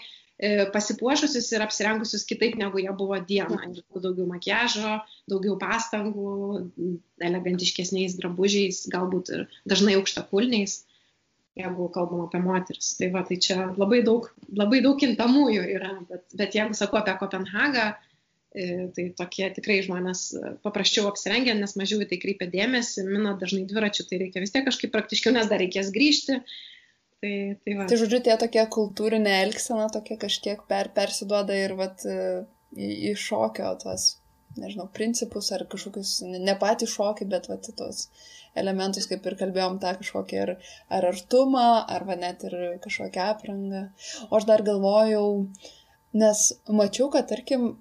[0.74, 3.58] pasipuošusius ir apsirengusius kitaip, negu jie buvo dieną.
[3.72, 5.00] Ir daugiau makiažo,
[5.32, 6.34] daugiau pastangų,
[7.30, 10.84] elegantiškesniais drabužiais, galbūt ir dažnai aukštakulniais,
[11.58, 12.94] jeigu kalbam apie moteris.
[13.00, 17.18] Tai va, tai čia labai daug, labai daug kintamųjų yra, bet, bet jeigu sakau apie
[17.18, 17.96] Kopenhagą,
[18.58, 23.36] E, tai tokie tikrai žmonės e, paprasčiau apsirengia, nes mažiau į tai kreipia dėmesį, mina
[23.38, 26.40] dažnai dviračių, tai reikia vis tiek kažkaip praktiškiau, nes dar reikės grįžti.
[27.24, 27.86] Tai, tai, va.
[27.90, 32.44] tai žodžiu, tie tokie kultūrinė elgsena tokia kažkiek per, persiduoda ir vat, e,
[32.78, 34.04] į, šokio tos,
[34.62, 38.04] nežinau, principus ar kažkokius, ne patį šokį, bet vat, tos
[38.62, 40.54] elementus, kaip ir kalbėjom, tą kažkokį ir,
[40.94, 41.66] ar artumą,
[41.98, 43.84] arba net ir kažkokią aprangą.
[44.30, 45.28] O aš dar galvojau,
[46.22, 47.72] nes mačiau, kad tarkim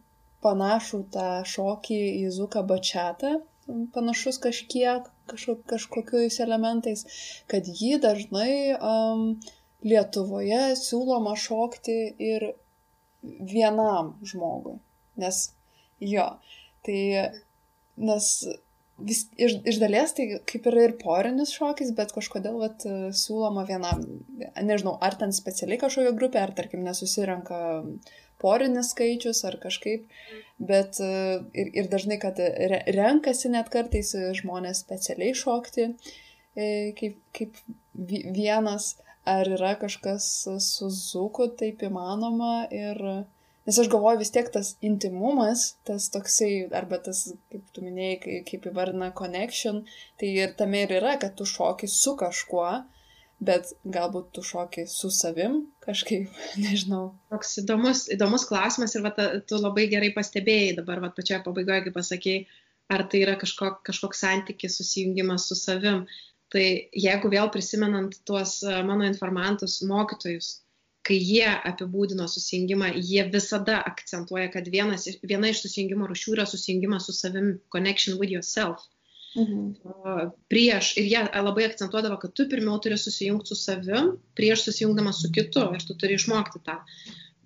[0.44, 3.36] panašų tą šokį į Zuką Bačiatą,
[3.92, 7.04] panašus kažkiek, kažkok, kažkokiais elementais,
[7.50, 9.28] kad jį dažnai um,
[9.86, 12.48] Lietuvoje siūloma šokti ir
[13.22, 14.78] vienam žmogui.
[15.20, 15.42] Nes
[16.02, 16.24] jo,
[16.86, 17.00] tai
[17.96, 18.30] nes
[18.98, 22.86] vis, iš, iš dalies tai kaip ir, ir porinis šokis, bet kažkodėl vat,
[23.16, 24.04] siūloma vienam,
[24.56, 27.60] nežinau, ar ten specialiai kažkokia grupė, ar tarkim nesusirenka
[28.42, 30.06] porinis skaičius ar kažkaip,
[30.58, 31.10] bet e,
[31.56, 36.68] ir, ir dažnai, kad re, renkasi net kartais žmonės specialiai šokti e,
[36.98, 37.62] kaip, kaip
[37.94, 38.94] vienas,
[39.26, 40.28] ar yra kažkas
[40.62, 43.02] su zuku taip įmanoma ir
[43.66, 48.68] Nes aš galvoju vis tiek tas intimumas, tas toksai, arba tas, kaip tu minėjai, kaip
[48.70, 49.80] įvardina connection,
[50.20, 52.68] tai ir tame ir yra, kad tu šoki su kažkuo,
[53.40, 56.28] bet galbūt tu šoki su savim kažkaip,
[56.64, 57.14] nežinau.
[57.32, 59.12] Toks įdomus, įdomus klausimas ir va,
[59.48, 62.46] tu labai gerai pastebėjai dabar, va, pačioje pabaigoje, kaip pasakėjai,
[62.96, 66.06] ar tai yra kažkok, kažkoks santykis, susijungimas su savim.
[66.54, 66.62] Tai
[66.94, 70.52] jeigu vėl prisimenant tuos e, mano informantus, mokytojus,
[71.06, 77.08] kai jie apibūdino susijungimą, jie visada akcentuoja, kad vienas, viena iš susijungimo rušių yra susijungimas
[77.10, 78.86] su savim, connection with yourself.
[79.36, 80.30] Mhm.
[80.50, 85.30] Prieš, ir jie labai akcentuodavo, kad tu pirmiau turi susijungti su savim, prieš susijungdamas su
[85.34, 86.78] kitu ir tu turi išmokti tą.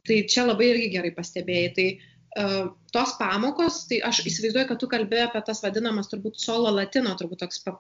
[0.07, 1.73] Tai čia labai irgi gerai pastebėjai.
[1.77, 6.73] Tai uh, tos pamokos, tai aš įsivaizduoju, kad tu kalbėjai apie tas vadinamas turbūt solo
[6.75, 7.77] latino, turbūt toks pa,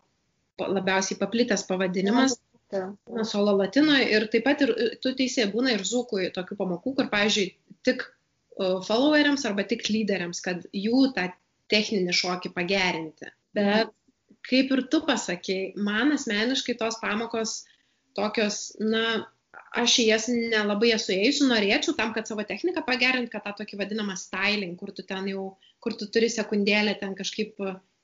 [0.58, 2.38] pa, labiausiai paplitęs pavadinimas.
[2.70, 2.84] Ja.
[3.26, 4.70] Solo latino ir taip pat ir
[5.02, 7.48] tu teisė būna ir zūkui tokių pamokų, kur, pavyzdžiui,
[7.86, 8.04] tik
[8.86, 11.30] followeriams arba tik lyderiams, kad jų tą
[11.72, 13.30] techninį šokį pagerinti.
[13.56, 13.90] Bet
[14.48, 17.60] kaip ir tu pasakėjai, man asmeniškai tos pamokos
[18.16, 19.26] tokios, na,
[19.76, 23.78] aš į jas nelabai esu ėjusi, norėčiau tam, kad savo techniką pagerint, kad tą tokį
[23.82, 27.58] vadinamą styling, kur tu ten jau, kur tu turi sekundėlę ten kažkaip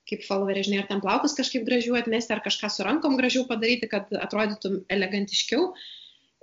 [0.06, 3.88] kaip followerį, žinai, ar ten plaukus kažkaip gražiau atmesti, ar kažką su rankom gražiau padaryti,
[3.90, 5.72] kad atrodytum elegantiškiau.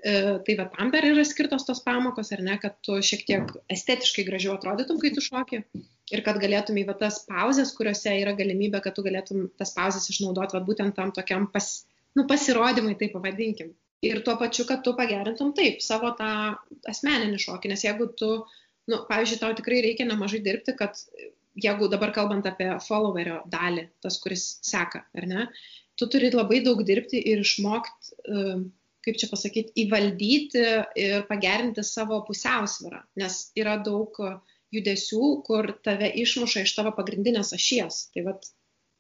[0.03, 3.53] E, tai va tam dar yra skirtos tos pamokos, ar ne, kad tu šiek tiek
[3.71, 5.61] estetiškai gražiau atrodytum, kai tu šoki.
[6.13, 10.57] Ir kad galėtum į tas pauzes, kuriuose yra galimybė, kad tu galėtum tas pauzes išnaudoti
[10.57, 11.69] va, būtent tam tokiam pas,
[12.17, 13.73] nu, pasirodymui, taip pavadinkim.
[14.03, 16.29] Ir tuo pačiu, kad tu pagerintum taip savo tą
[16.91, 18.33] asmeninį šokį, nes jeigu tu,
[18.91, 20.99] nu, pavyzdžiui, tau tikrai reikia nemažai dirbti, kad
[21.55, 25.47] jeigu dabar kalbant apie followerio dalį, tas, kuris seka, ar ne,
[25.99, 28.55] tu turi labai daug dirbti ir išmokti, e,
[29.03, 30.63] kaip čia pasakyti, įvaldyti
[30.99, 34.19] ir pagerinti savo pusiausvyrą, nes yra daug
[34.73, 38.07] judesių, kur tave išmuša iš tavo pagrindinės ašies.
[38.13, 38.49] Tai vat,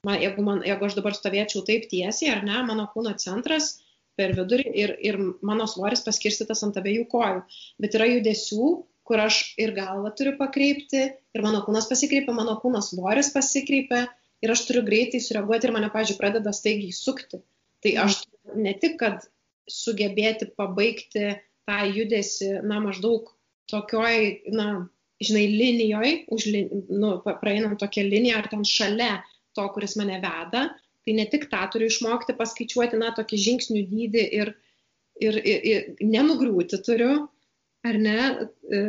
[0.07, 3.75] man, jeigu, man, jeigu aš dabar stovėčiau taip tiesiai, ar ne, mano kūno centras
[4.19, 7.45] per vidurį ir, ir mano svoris paskirstytas ant abiejų kojų,
[7.81, 8.67] bet yra judesių,
[9.03, 14.05] kur aš ir galvą turiu pakreipti, ir mano kūnas pasikreipia, mano kūno svoris pasikreipia,
[14.43, 17.41] ir aš turiu greitai sureaguoti ir mane, pažiūrėjau, pradeda staigiai sukti.
[17.83, 18.21] Tai aš
[18.55, 19.25] ne tik, kad
[19.71, 21.33] sugebėti pabaigti
[21.67, 23.31] tą judesi, na, maždaug
[23.71, 24.19] tokioj,
[24.55, 24.67] na,
[25.27, 26.47] žinai, linijoje, už,
[26.89, 29.17] nu, praeinant tokią liniją ar ten šalia
[29.57, 30.67] to, kuris mane veda,
[31.03, 34.53] tai ne tik tą turiu išmokti paskaičiuoti, na, tokį žingsnių dydį ir,
[35.21, 37.13] ir, ir, ir nenugriūti turiu,
[37.83, 38.17] ar ne,
[38.71, 38.81] e,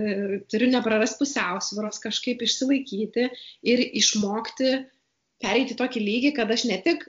[0.51, 3.27] turiu neprarasti pusiausvėros, kažkaip išsilaikyti
[3.67, 4.77] ir išmokti
[5.43, 7.09] pereiti tokį lygį, kad aš ne tik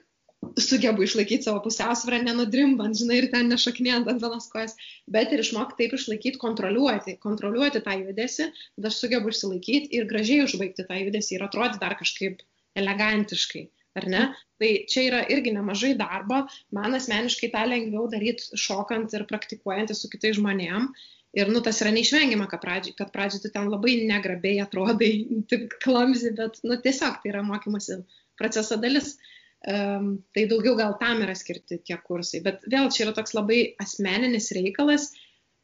[0.60, 4.76] sugebu išlaikyti savo pusiausvyrą, nenudrimbant, žinai, ir ten nešaknėjant ant vienos kojas,
[5.16, 10.44] bet ir išmokti taip išlaikyti, kontroliuoti, kontroliuoti tą judesi, kad aš sugebu išsilaikyti ir gražiai
[10.46, 12.44] užbaigti tą judesį ir atrodyti dar kažkaip
[12.76, 14.22] elegantiškai, ar ne?
[14.60, 20.12] Tai čia yra irgi nemažai darbo, man asmeniškai tą lengviau daryti šokant ir praktikuojant su
[20.12, 21.06] kitais žmonėmis
[21.36, 25.10] Ir, nu, tas yra neišvengiama, kad pradžiai, kad pradžiai tu ten labai negrabiai atrodai,
[25.50, 28.00] tik klamzi, bet, nu, tiesiog tai yra mokymosi
[28.40, 29.16] proceso dalis.
[29.66, 32.42] Um, tai daugiau gal tam yra skirti tie kursai.
[32.44, 35.08] Bet vėl čia yra toks labai asmeninis reikalas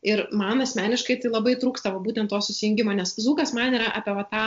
[0.02, 4.16] ir man asmeniškai tai labai trūksta va, būtent to susijungimo, nes Zukas man yra apie
[4.16, 4.46] va, tą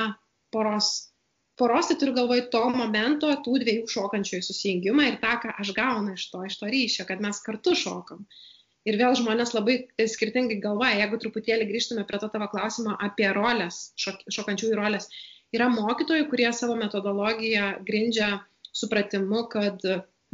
[0.51, 1.11] poros.
[1.55, 6.17] Poros tai turiu galvoj to momento, tų dviejų šokančiųjų susijungimą ir tą, ką aš gaunu
[6.17, 8.25] iš to, iš to ryšio, kad mes kartu šokam.
[8.25, 8.41] Uh,
[8.85, 9.75] Ir vėl žmonės labai
[10.13, 15.09] skirtingai galvoja, jeigu truputėlį grįžtume prie to tavo klausimo apie rolės, šok, šokančiųjų rolės.
[15.55, 18.29] Yra mokytojai, kurie savo metodologiją grindžia
[18.75, 19.83] supratimu, kad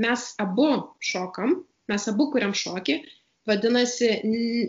[0.02, 0.70] mes abu
[1.12, 1.60] šokam,
[1.92, 3.02] mes abu kuriam šokį,
[3.50, 4.10] vadinasi,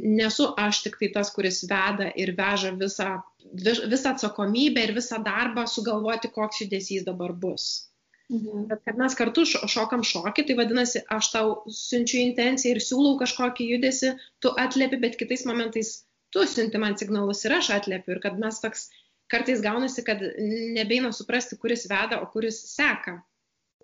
[0.09, 3.09] nesu aš tik tai tas, kuris veda ir veža visą,
[3.55, 7.89] visą atsakomybę ir visą darbą sugalvoti, koks judesys dabar bus.
[8.33, 8.67] Mhm.
[8.71, 13.67] Bet kad mes kartu šokam šokį, tai vadinasi, aš tau siunčiu intenciją ir siūlau kažkokį
[13.75, 15.99] judesi, tu atliepi, bet kitais momentais
[16.33, 18.17] tu siunti man signalus ir aš atliepiu.
[18.17, 18.87] Ir kad mes toks
[19.33, 20.23] kartais gaunasi, kad
[20.79, 23.19] nebeina suprasti, kuris veda, o kuris seka.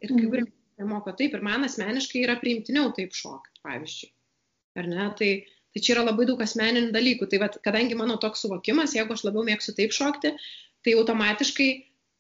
[0.03, 0.89] Ir kai kurie mhm.
[0.93, 4.13] moko taip, ir man asmeniškai yra priimtiniau taip šokti, pavyzdžiui.
[4.79, 5.09] Ar ne?
[5.19, 5.31] Tai,
[5.75, 7.29] tai čia yra labai daug asmeninių dalykų.
[7.33, 10.35] Tai vat, kadangi mano toks suvokimas, jeigu aš labiau mėgstu taip šokti,
[10.87, 11.71] tai automatiškai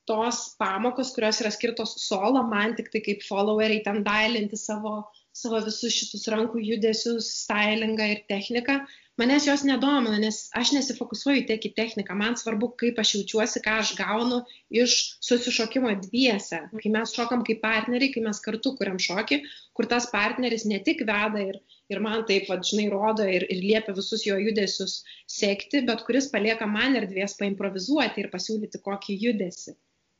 [0.08, 5.02] tos pamokos, kurios yra skirtos solo, man tik tai kaip followeriai ten dailinti savo,
[5.42, 8.78] savo visus šitus rankų judesius, stylingą ir techniką,
[9.18, 13.78] manęs jos nedomina, nes aš nesifokusuoju tiek į techniką, man svarbu, kaip aš jaučiuosi, ką
[13.82, 14.38] aš gaunu
[14.82, 14.94] iš
[15.28, 16.60] susišokimo dviese.
[16.82, 19.40] Kai mes šokam kaip partneriai, kai mes kartu kuriam šokį,
[19.78, 21.58] kur tas partneris ne tik veda ir,
[21.90, 25.00] ir man taip, va, žinai, rodo ir, ir liepia visus jo judesius
[25.38, 29.74] sekti, bet kuris palieka man erdvės paimprovizuoti ir pasiūlyti kokį judesi.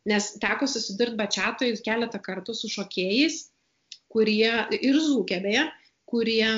[0.08, 3.42] Nes teko susidurti bačiatoj keletą kartų su šokėjais,
[4.12, 5.64] kurie ir zūkė beje,
[6.08, 6.48] kurie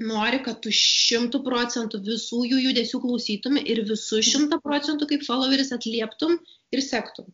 [0.00, 5.72] nori, kad tu šimtų procentų visų jų judesių klausytum ir visų šimtų procentų kaip followeris
[5.76, 6.38] atlieptum
[6.72, 7.28] ir sektum.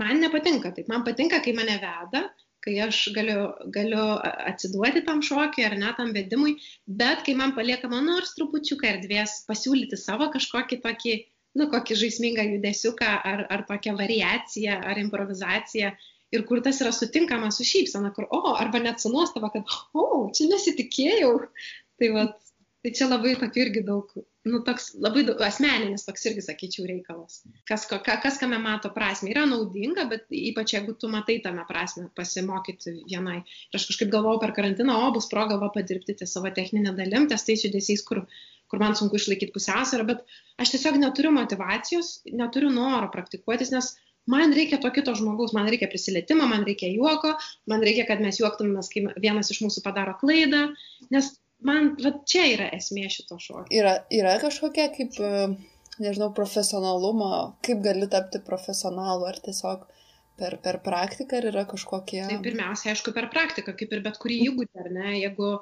[0.00, 2.24] Man nepatinka taip, man patinka, kai mane veda,
[2.64, 4.04] kai aš galiu, galiu
[4.50, 6.56] atsiduoti tam šokiui ar net tam vedimui,
[6.86, 11.16] bet kai man paliekama nors trupučiuką erdvės pasiūlyti savo kažkokį tokį
[11.58, 15.94] nu, kokį žaismingą judesiuką ar, ar tokią variaciją ar improvizaciją
[16.34, 20.28] ir kur tas yra sutinkama su šypsena, kur, o, arba net su nuostaba, kad, o,
[20.36, 21.32] čia nesitikėjau.
[22.00, 22.26] Tai, va,
[22.84, 24.12] tai čia labai tokių irgi daug,
[24.48, 27.42] nu, toks labai daug, asmeninis toks irgi, sakyčiau, reikalas.
[27.68, 32.08] Kas, ka, kas kame mato prasme, yra naudinga, bet ypač jeigu tu matai tame prasme
[32.16, 33.42] pasimokyti vienai.
[33.44, 37.28] Ir aš kažkaip galvojau per karantiną, o bus proga va padirbti ties savo techninę dalim,
[37.28, 38.24] ties tais judesiais, kur
[38.70, 40.20] kur man sunku išlaikyti pusiausvyrą, bet
[40.62, 43.88] aš tiesiog neturiu motivacijos, neturiu noro praktikuotis, nes
[44.28, 47.34] man reikia to kito žmogaus, man reikia prisilietimo, man reikia juoko,
[47.70, 50.68] man reikia, kad mes juoktumėmės, kai vienas iš mūsų padaro klaidą,
[51.14, 51.32] nes
[51.66, 53.68] man, va čia yra esmė šito šokio.
[53.74, 57.32] Yra, yra kažkokia kaip, e, nežinau, profesionalumo,
[57.66, 59.84] kaip gali tapti profesionalu, ar tiesiog
[60.40, 62.24] per, per praktiką, ar yra kažkokie...
[62.30, 65.52] Tai pirmiausia, aišku, per praktiką, kaip ir bet kurį įgūdį, ar ne, jeigu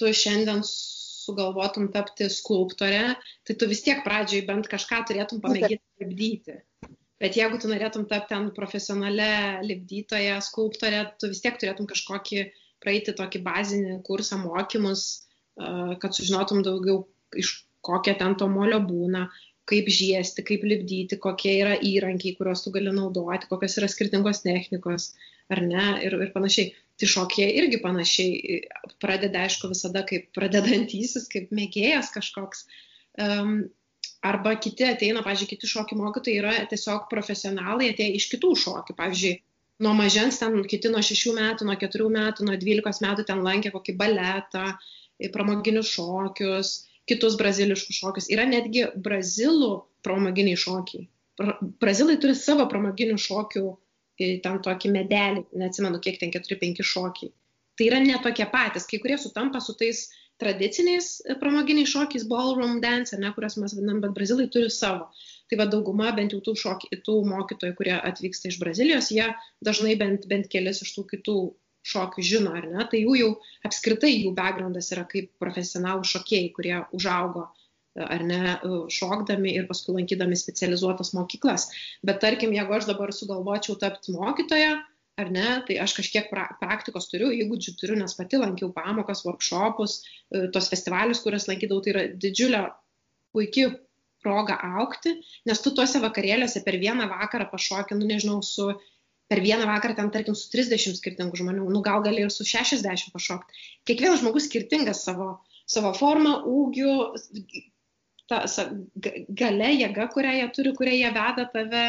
[0.00, 3.14] tu šiandien sugalvotum tapti skulptorė,
[3.46, 6.58] tai tu vis tiek pradžioj bent kažką turėtum pamėginti lipdyti.
[7.22, 9.28] Bet jeigu tu norėtum tapti ten profesionale
[9.64, 12.42] lipdytoje, skulptorė, tu vis tiek turėtum kažkokį
[12.82, 15.04] praeiti tokį bazinį kursą mokymus,
[16.02, 17.04] kad sužinotum daugiau,
[17.38, 17.52] iš
[17.84, 19.28] kokia ten to molio būna,
[19.68, 25.12] kaip žiesti, kaip lipdyti, kokie yra įrankiai, kuriuos tu gali naudoti, kokios yra skirtingos technikos,
[25.52, 26.74] ar ne, ir, ir panašiai.
[27.00, 28.58] Tai šokė irgi panašiai
[29.02, 32.68] pradeda, aišku, visada kaip pradedantysis, kaip mėgėjas kažkoks.
[33.18, 33.64] Um,
[34.24, 38.96] arba kiti ateina, pavyzdžiui, kiti šokių mokytojai yra tiesiog profesionalai, atėję iš kitų šokių.
[38.98, 39.34] Pavyzdžiui,
[39.84, 43.74] nuo mažens ten kiti nuo 6 metų, nuo 4 metų, nuo 12 metų ten lankė
[43.74, 44.66] kokį baletą,
[45.34, 46.74] pramoginius šokius,
[47.08, 48.30] kitus braziliškus šokius.
[48.32, 49.72] Yra netgi brazilų
[50.06, 51.06] pramoginiai šokiai.
[51.82, 53.64] Brazilai turi savo pramoginių šokių,
[54.18, 57.32] ten tokį medelį, neatsimenu, kiek ten 4-5 šokiai.
[57.74, 60.04] Tai yra ne tokie patys, kai kurie sutampa su tais
[60.44, 61.08] tradiciniais
[61.40, 65.08] pramoginiais šokiais, ballroom dance, ne, kuriuos mes vadinam, bet brazilai turi savo.
[65.50, 69.26] Tai va dauguma bent jau tų, šoki, tų mokytojų, kurie atvyksta iš Brazilijos, jie
[69.64, 71.38] dažnai bent, bent kelis iš tų kitų
[71.84, 73.32] šokių žino, ar ne, tai jų jau
[73.68, 77.50] apskritai jų backgroundas yra kaip profesionalų šokėjai, kurie užaugo
[77.94, 78.40] ar ne,
[78.90, 81.68] šokdami ir paskui lankydami specializuotas mokyklas.
[82.02, 84.80] Bet tarkim, jeigu aš dabar sugalvočiau tapti mokytoja,
[85.20, 90.00] ar ne, tai aš kažkiek pra praktikos turiu, įgūdžių turiu, nes pati lankiau pamokas, workshopus,
[90.02, 92.64] e, tos festivalius, kurias lankydavau, tai yra didžiulė,
[93.34, 93.70] puikia
[94.24, 95.14] proga aukti,
[95.48, 98.72] nes tu tuose vakarėliuose per vieną vakarą pašokį, nu nežinau, su
[99.30, 103.12] per vieną vakarą ten, tarkim, su 30 skirtingų žmonių, nu gal gali ir su 60
[103.14, 103.62] pašokti.
[103.88, 105.28] Kiekvienas žmogus skirtingas savo,
[105.70, 106.96] savo formą, ūgiu,
[108.30, 108.66] ta sa,
[109.40, 111.86] gale, jėga, kurią jie turi, kurią jie veda tave,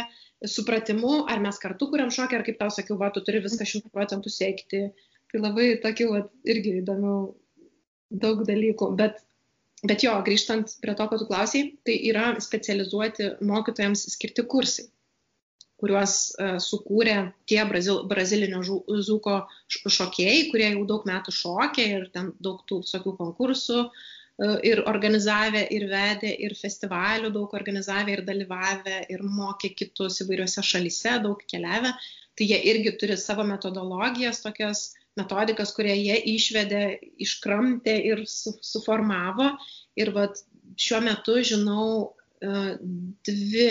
[0.52, 3.92] supratimu, ar mes kartu kuriam šokį, ar kaip tau sakiau, va, tu turi viską šimtų
[3.94, 4.82] procentų siekti.
[5.32, 7.16] Tai labai tokių, va, irgi įdomių
[8.24, 8.90] daug dalykų.
[9.00, 9.22] Bet,
[9.84, 14.90] bet jo, grįžtant prie to, ko tu klausiai, tai yra specializuoti mokytojams skirti kursai
[15.82, 17.16] kuriuos e, sukūrė
[17.50, 19.36] tie brazil, brazilinio zūko
[19.68, 23.90] šokėjai, kurie jau daug metų šokė ir ten daug tų visokių konkursų e,
[24.40, 31.18] ir organizavę, ir vedė, ir festivalių daug organizavę, ir dalyvavę, ir mokė kitus įvairiose šalise,
[31.24, 31.94] daug keliavę.
[32.36, 36.84] Tai jie irgi turi savo metodologijas, tokias metodikas, kurie jie išvedė,
[37.24, 39.54] iškramtė ir su, suformavo.
[39.96, 40.44] Ir vat,
[40.76, 41.88] šiuo metu žinau
[42.44, 42.76] e,
[43.24, 43.70] dvi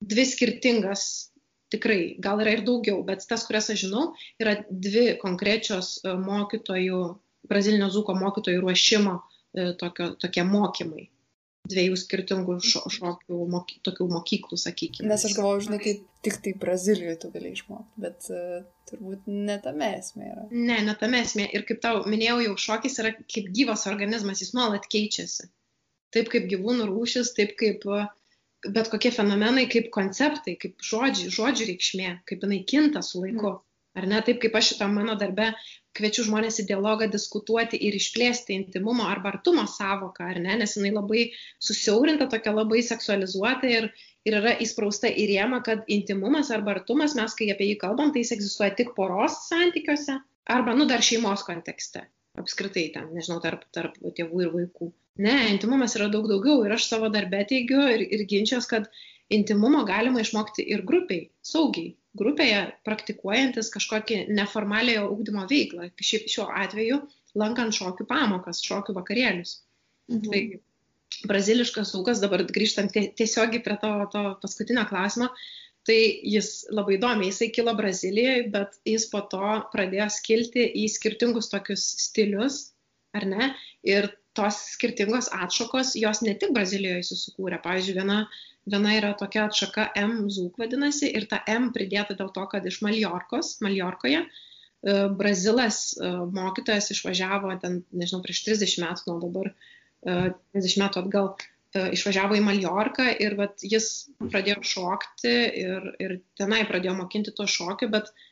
[0.00, 1.02] dvi skirtingas,
[1.70, 4.06] tikrai, gal yra ir daugiau, bet tas, kurias aš žinau,
[4.42, 7.02] yra dvi konkrečios e, mokytojų,
[7.46, 9.39] brazilinio zuko mokytojų ruošimo e,
[9.80, 11.08] tokio, tokie mokymai
[11.70, 15.08] dviejų skirtingų šo, šokių, moky, tokių mokyklų, sakykime.
[15.10, 19.58] Nes aš galvoju, žinai, kaip tik tai Brazilijoje tu gali išmokti, bet uh, turbūt ne
[19.62, 20.46] tame esmė yra.
[20.50, 21.46] Ne, ne tame esmė.
[21.54, 25.50] Ir kaip tau minėjau, jau šokis yra kaip gyvas organizmas, jis nuolat keičiasi.
[26.14, 28.08] Taip kaip gyvūnų rūšis, taip kaip uh,
[28.68, 33.54] bet kokie fenomenai kaip konceptai, kaip žodžiai, žodžių reikšmė, kaip jinai kinta su laiku.
[33.56, 33.66] Mm.
[33.98, 35.48] Ar ne taip, kaip aš šitam mano darbe
[35.98, 40.92] kviečiu žmonės į dialogą diskutuoti ir išplėsti intimumo arba artumo savoką, ar ne, nes jinai
[40.94, 41.24] labai
[41.68, 43.88] susiaurinta, tokia labai seksualizuota ir,
[44.28, 48.22] ir yra įsprausta į rėmą, kad intimumas arba artumas, mes kai apie jį kalbam, tai
[48.22, 50.20] jis egzistuoja tik poros santykiuose
[50.54, 52.06] arba, nu, dar šeimos kontekste.
[52.38, 54.92] Apskritai ten, nežinau, tarp, tarp tėvų ir vaikų.
[55.26, 58.86] Ne, intimumas yra daug daugiau ir aš savo darbę teigiu ir, ir ginčias, kad
[59.34, 67.00] intimumo galima išmokti ir grupiai, saugiai, grupėje praktikuojantis kažkokį neformaliojo ūkdymo veiklą, šiaip šiuo atveju
[67.38, 69.60] lankant šokių pamokas, šokių vakarėlius.
[70.10, 70.26] Mhm.
[70.26, 75.30] Tai braziliškas ūkas, dabar grįžtant tiesiogiai prie to, to paskutinio klausimo,
[75.86, 81.50] tai jis labai įdomi, jisai kilo Brazilijoje, bet jis po to pradėjo skilti į skirtingus
[81.52, 82.60] tokius stilius,
[83.16, 83.52] ar ne?
[83.86, 87.58] Ir tos skirtingos atšakos, jos ne tik Brazilijoje susikūrė.
[87.64, 88.20] Pavyzdžiui, viena,
[88.70, 92.80] viena yra tokia atšaka M zūk vadinasi ir ta M pridėta dėl to, kad iš
[92.86, 99.54] Maljorkos, Maljorkoje, e, Brazilas e, mokytojas išvažiavo ten, nežinau, prieš 30 metų, nuo dabar
[100.06, 101.32] 30 e, metų atgal,
[101.70, 107.86] išvažiavo į Maljorką ir vat, jis pradėjo šokti ir, ir tenai pradėjo mokinti to šokio,
[107.92, 108.24] bet uh,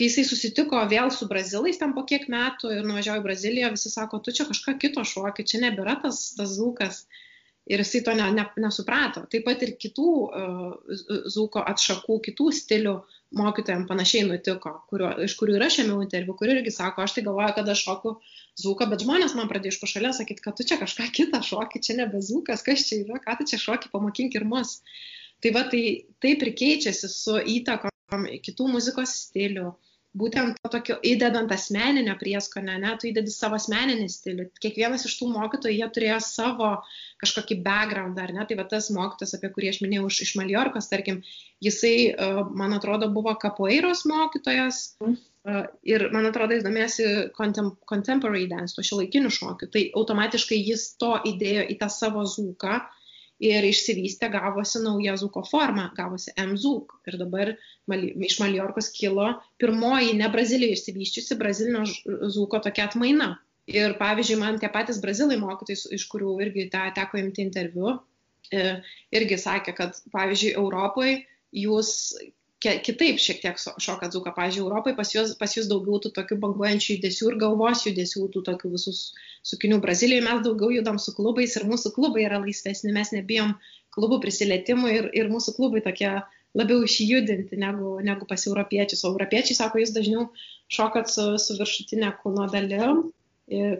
[0.00, 3.90] kai jisai susitiko vėl su brazilais ten po kiek metų ir nuvažiavo į Braziliją, visi
[3.92, 7.02] sako, tu čia kažką kito šoki, čia nebėra tas, tas zūkas.
[7.70, 9.26] Ir jisai to ne, ne, nesuprato.
[9.30, 10.94] Taip pat ir kitų uh,
[11.34, 12.94] zūko atšakų, kitų stilių
[13.36, 17.52] mokytojams panašiai nutiko, kurio, iš kurių aš ėmiau interviu, kur irgi sako, aš tai galvoju,
[17.58, 18.14] kad aš šoku
[18.64, 22.00] zūką, bet žmonės man pradėjo iš pašalės sakyti, kad tu čia kažką kitą šoki, čia
[22.00, 24.80] nebe zūkas, kas čia yra, ką tu čia šoki, pamokink ir mus.
[25.44, 25.84] Tai va, tai
[26.24, 29.68] taip ir keičiasi su įtakom kitų muzikos stilių.
[29.68, 34.46] Uh, būtent to tokio įdedant asmeninio prieskonio, ne, tu įdedi savo asmeninį stilių.
[34.62, 36.70] Kiekvienas iš tų mokytojų, jie turėjo savo
[37.22, 40.90] kažkokį background, ar ne, tai va tas mokytas, apie kurį aš minėjau iš, iš Maljorkos,
[40.90, 41.22] tarkim,
[41.62, 41.94] jisai,
[42.50, 44.88] man atrodo, buvo kapoeiros mokytojas.
[45.88, 47.04] Ir, man atrodo, jis domėsi
[47.36, 49.70] contem contemporary dance, to šiuolaikinių šokių.
[49.72, 52.99] Tai automatiškai jis to įdėjo į tą savo zūką, uh,
[53.40, 56.98] ir išsivystė, gavosi nauja zuko forma, gavosi M-zuk.
[57.08, 57.54] Ir dabar
[57.90, 59.30] iš Maljorkos kilo
[59.60, 63.32] pirmoji ne Brazilijoje išsivyščiusi brazilinio zuko tokia atmaina.
[63.70, 67.92] Ir pavyzdžiui, man tie patys brazilai mokytojai, iš kurių irgi te, teko imti interviu,
[68.50, 68.80] e,
[69.14, 71.20] irgi sakė, kad pavyzdžiui, Europoje
[71.54, 71.92] jūs
[72.60, 74.32] kitaip šiek tiek šoka dzūką.
[74.36, 78.42] Pavyzdžiui, Europai pas jūs, pas jūs daugiau tų tokių banguojančių judesių ir galvos judesių, tų
[78.50, 79.00] tokių visus
[79.50, 79.80] sukinių.
[79.84, 83.54] Brazilijoje mes daugiau judam su klubais ir mūsų klubai yra laisvesni, mes nebijom
[83.96, 86.12] klubų prisilietimų ir, ir mūsų klubai tokie
[86.58, 89.06] labiau išjudinti negu, negu pas europiečius.
[89.06, 90.28] O europiečiai sako, jūs dažniau
[90.70, 93.06] šokat su, su viršutinė kūno dalim,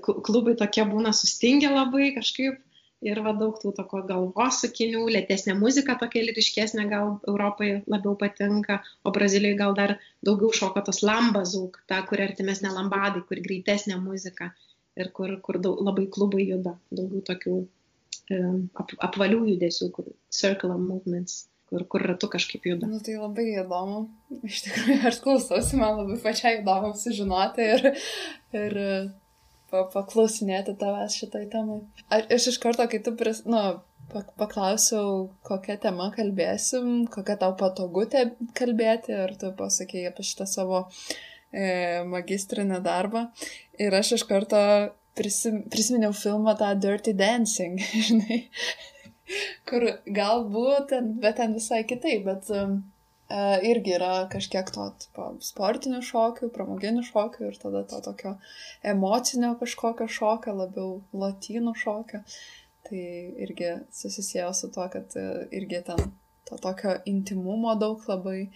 [0.01, 2.59] klubai tokie būna sustingę labai kažkaip
[3.05, 8.81] ir va daug tų tokio galvos sakinių, lėtesnė muzika tokia lyriškesnė gal Europai labiau patinka,
[9.05, 9.97] o Brazilijai gal dar
[10.27, 14.53] daugiau šoka tos lambazūk, ta, kur artimesnė lambadai, kur greitesnė muzika
[15.01, 18.43] ir kur, kur daug, labai klubai juda, daugiau tokių e,
[18.83, 22.89] ap, apvalių judesių, kur circular movements kur, kur ratu kažkaip juda.
[22.89, 24.03] Na nu, tai labai įdomu.
[24.49, 27.91] Iš tikrųjų, aš klausausi, man labai pačiai įdomu sužinoti ir,
[28.59, 28.79] ir
[29.71, 31.81] paklausinėti tavęs šitai temai.
[32.13, 33.63] Ar aš iš karto, kai tu pris, nu,
[34.11, 38.07] paklausiau, kokią temą kalbėsim, kokią tau patogu
[38.59, 40.85] kalbėti, ar tu pasakėjai apie šitą savo
[41.53, 43.29] e, magistrinę darbą.
[43.79, 44.61] Ir aš iš karto
[45.19, 48.43] prisim, prisiminiau filmą tą Dirty Dancing, žinai,
[49.69, 52.81] kur galbūt, bet ten visai kitaip, bet um,
[53.31, 58.35] irgi yra kažkiek to tipo, sportinių šokių, pramoginių šokių ir tada to tokio
[58.83, 62.25] emocinio kažkokio šokio, labiau latynų šokio.
[62.89, 63.05] Tai
[63.45, 66.11] irgi susisėjo su to, kad e, irgi ten
[66.49, 68.49] to tokio intimumo daug labai.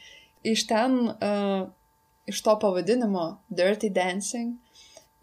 [0.44, 1.68] Iš ten, uh,
[2.28, 4.58] iš to pavadinimo Dirty Dancing,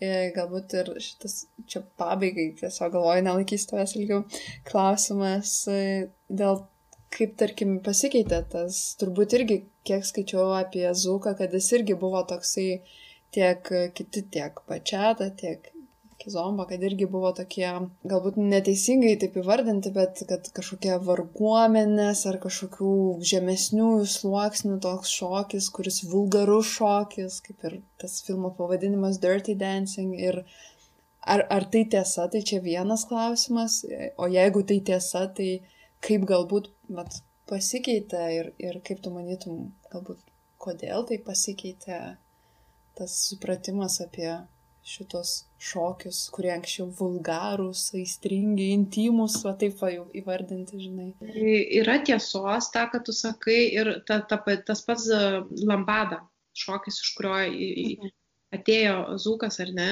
[0.01, 4.23] e, galbūt ir šitas čia pabaigai, tiesiog galvoju, nelaikys tavęs ilgiau,
[4.65, 6.63] klausimas dėl
[7.11, 12.69] kaip tarkim pasikeitė tas, turbūt irgi, kiek skaičiau apie Zuką, kad jis irgi buvo toksai
[13.35, 15.71] tiek kiti, tiek pačiata, tiek
[16.21, 17.65] Kizomba, kad irgi buvo tokie,
[18.05, 22.91] galbūt neteisingai taip įvardinti, bet kad kažkokie varguomenės ar kažkokių
[23.31, 30.13] žemesnių sluoksnių toks šokis, kuris vulgarus šokis, kaip ir tas filmo pavadinimas Dirty Dancing.
[30.27, 30.43] Ir
[31.25, 33.81] ar, ar tai tiesa, tai čia vienas klausimas,
[34.21, 35.49] o jeigu tai tiesa, tai
[36.05, 40.21] kaip galbūt vat, pasikeitė ir, ir kaip tu manytum, galbūt
[40.61, 41.99] kodėl tai pasikeitė
[42.97, 44.29] tas supratimas apie
[44.85, 45.31] šitos
[45.61, 51.09] šokius, kurie anksčiau vulgarūs, aistringi, intimus, va taip va jau įvardinti, žinai.
[51.81, 55.19] Yra tiesos, tą, ką tu sakai, ir ta, ta, tas pats e,
[55.69, 56.23] lambada,
[56.57, 58.13] šokis, iš kurio mhm.
[58.57, 59.91] atėjo Zukas ar ne,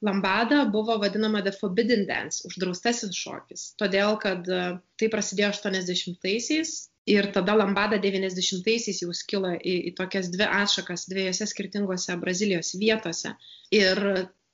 [0.00, 4.60] Lambada buvo vadinama The Forbidden Dance, uždraustasis šokis, todėl kad e,
[5.00, 6.74] tai prasidėjo 80-aisiais
[7.10, 13.34] ir tada Lambada 90-aisiais jau skilo į, į tokias dvi atšakas dviejose skirtingose Brazilijos vietose.
[13.74, 13.98] Ir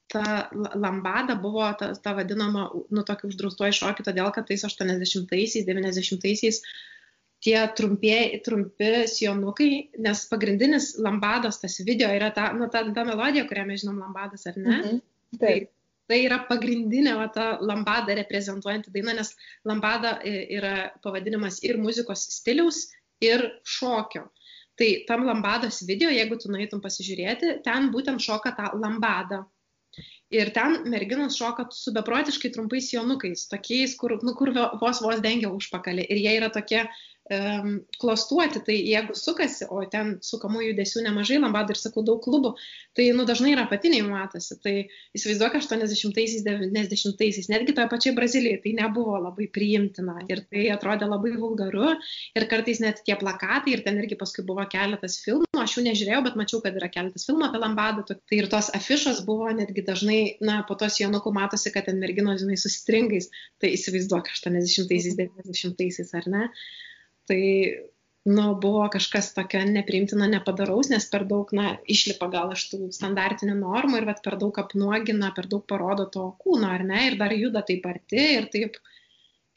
[0.09, 6.62] ta Lambada buvo ta, ta vadinama, nu, tokia uždraustoji šokį, todėl kad tais 80-aisiais, 90-aisiais
[7.45, 8.14] tie trumpi,
[8.47, 13.84] trumpi sijonukai, nes pagrindinis lambados tas video yra ta, nu, ta, ta melodija, kurią mes
[13.84, 14.78] žinom lambadas, ar ne?
[14.78, 15.03] -hmm.
[15.41, 15.70] Taip.
[16.05, 19.30] Tai yra pagrindinė va, ta lambada reprezentuojanti daina, nes
[19.64, 22.82] lambada e, yra pavadinimas ir muzikos stiliaus,
[23.24, 24.26] ir šokio.
[24.76, 29.45] Tai tam lambados video, jeigu tu norėtum pasižiūrėti, ten būtent šoka tą lambadą.
[30.35, 35.53] Ir ten merginos šoka su beprotiškai trumpais jonukais, tokiais, kur, nu, kur vos vos dengia
[35.55, 36.09] užpakalį.
[36.11, 36.91] Ir jie yra tokie um,
[37.25, 42.51] klostuoti, tai jeigu sukasi, o ten sukamų judesių nemažai, lambadų ir sakau daug klubų,
[42.93, 44.59] tai nu, dažnai yra apatiniai matosi.
[44.61, 44.75] Tai
[45.16, 51.33] įsivaizduok 80-aisiais, 90-aisiais, netgi toje pačioje Brazilijoje tai nebuvo labai priimtina ir tai atrodė labai
[51.41, 51.95] vulgaru
[52.37, 56.22] ir kartais net tie plakatai ir ten irgi paskui buvo keletas filmų, aš jų nežiūrėjau,
[56.29, 60.22] bet mačiau, kad yra keletas filmų apie lambadą, tai ir tos afišos buvo netgi dažnai,
[60.45, 63.33] na, po tos jonukų matosi, kad ten merginos, žinai, susitringais,
[63.64, 66.49] tai įsivaizduok 80-aisiais, 90-aisiais, ar ne?
[67.29, 67.43] Tai
[68.25, 73.59] nu, buvo kažkas tokio nepriimtino, nepadaraus, nes per daug, na, išlipa gal iš tų standartinių
[73.59, 77.64] normų ir per daug apnuogina, per daug parodo to kūno, ar ne, ir dar juda
[77.68, 78.81] taip arti ir taip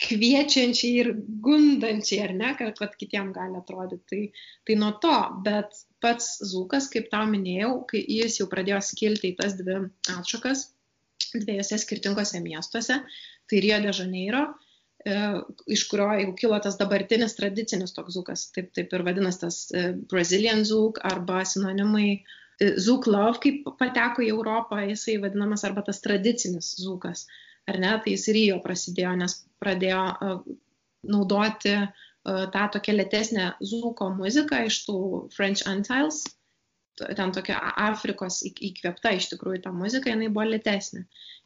[0.04, 1.12] kviečiančiai ir
[1.46, 4.04] gundančiai, ar ne, kad, kad kitiem gali atrodyti.
[4.12, 5.16] Tai, tai nuo to,
[5.48, 9.80] bet pats Zukas, kaip tau minėjau, kai jis jau pradėjo skilti į tas dvi
[10.14, 10.68] atšakas,
[11.34, 13.00] dviejose skirtingose miestuose,
[13.48, 14.44] tai Rio de Janeiro
[15.76, 19.84] iš kurio jau kilo tas dabartinis tradicinis toks zukas, taip, taip ir vadinasi tas e,
[20.12, 26.02] Brazilian zuk arba sinonimai e, Zuk Love, kaip pateko į Europą, jisai vadinamas arba tas
[26.04, 27.28] tradicinis zukas.
[27.68, 30.04] Ar ne, tai jis Rijo prasidėjo, nes pradėjo
[31.08, 31.74] naudoti
[32.24, 35.00] tą tokią lėtesnę zuko muziką iš tų
[35.36, 36.24] French Antilles,
[36.98, 41.04] ten tokia Afrikos įkvėpta iš tikrųjų ta muzika, jinai buvo lėtesnė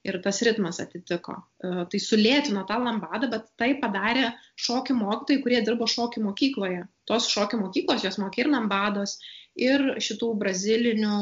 [0.08, 1.36] ir tas ritmas atitiko.
[1.62, 4.32] E, tai sulėtino tą lambadą, bet tai padarė
[4.66, 6.88] šokių mokytojai, kurie dirbo šokių mokykloje.
[7.10, 9.18] Tos šokių mokyklos jos mokė ir lambados,
[9.60, 11.16] ir šitų brazilinių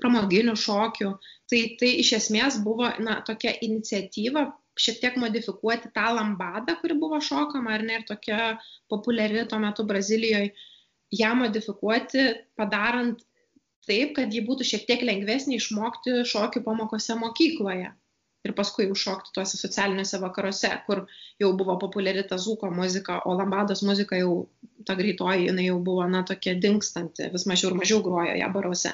[0.00, 1.12] pramoginių šokių.
[1.46, 7.20] Tai, tai iš esmės buvo na, tokia iniciatyva šiek tiek modifikuoti tą lambadą, kuri buvo
[7.22, 8.56] šokama, ar ne, ir tokia
[8.92, 10.50] populiari tuo metu Brazilijoje,
[11.16, 12.26] ją modifikuoti,
[12.58, 13.22] padarant
[13.90, 17.92] taip, kad ji būtų šiek tiek lengvesnė išmokti šokių pamokose mokykloje.
[18.46, 21.02] Ir paskui užšokti tuose socialiniuose vakaruose, kur
[21.42, 24.36] jau buvo populiari ta zūko muzika, o lambados muzika jau,
[24.86, 28.92] ta greitoji, jinai jau buvo, na, tokia dinkstanti, vis mažiau ir mažiau grojo ją baruose.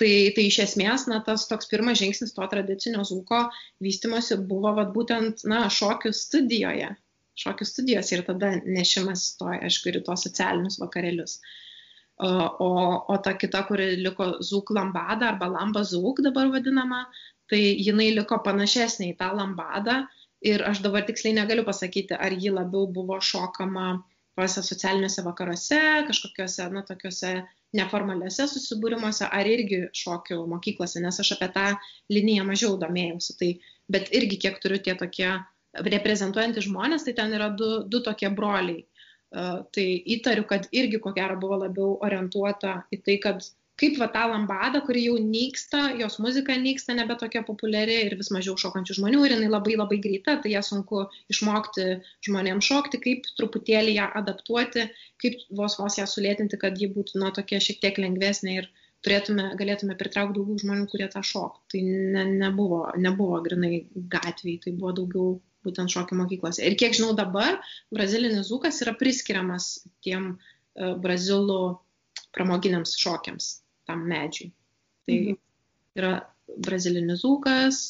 [0.00, 3.46] Tai, tai iš esmės, na, tas toks pirmas žingsnis to tradicinio zūko
[3.84, 6.92] vystimosi buvo, vad, būtent, na, šokių studijoje.
[7.40, 11.38] Šokių studijos ir tada nešimas to, aišku, ir tos socialinius vakarėlius.
[11.40, 11.69] Uh,
[12.20, 12.70] o,
[13.08, 17.04] o ta kita, kuri liko Zūk lambada arba lamba Zūk dabar vadinama,
[17.50, 20.02] tai jinai liko panašesnė į tą lambadą
[20.44, 24.00] ir aš dabar tiksliai negaliu pasakyti, ar ji labiau buvo šokama
[24.38, 27.32] tuose socialiniuose vakaruose, kažkokiuose, na, tokiuose
[27.76, 31.66] neformaliuose susibūrimuose, ar irgi šokių mokyklose, nes aš apie tą
[32.12, 33.36] liniją mažiau domėjausi.
[33.40, 33.50] Tai,
[33.92, 35.28] bet irgi kiek turiu tie tokie
[35.86, 38.86] reprezentuojantys žmonės, tai ten yra du, du tokie broliai
[39.30, 43.44] Tai įtariu, kad irgi ko gero buvo labiau orientuota į tai, kad
[43.80, 48.28] kaip va tą lambadą, kuri jau nyksta, jos muzika nyksta, nebe tokia populiari ir vis
[48.34, 51.86] mažiau šokančių žmonių ir jinai labai labai greita, tai ją sunku išmokti
[52.26, 54.86] žmonėms šokti, kaip truputėlį ją adaptuoti,
[55.22, 58.68] kaip vos vos ją sulėtinti, kad ji būtų na, tokia šiek tiek lengvesnė ir
[59.06, 61.62] turėtume, galėtume pritraukti daugiau žmonių, kurie tą šok.
[61.72, 66.64] Tai ne, nebuvo, nebuvo grinai gatviai, tai buvo daugiau būtent šokių mokyklose.
[66.64, 67.60] Ir kiek žinau dabar,
[67.94, 69.70] brazilinis zukas yra priskiriamas
[70.04, 71.60] tiem uh, brazilų
[72.36, 73.52] pramoginiams šokiams,
[73.90, 74.50] tam medžiui.
[75.08, 75.40] Tai mhm.
[75.98, 76.12] yra
[76.60, 77.80] brazilinis zukas,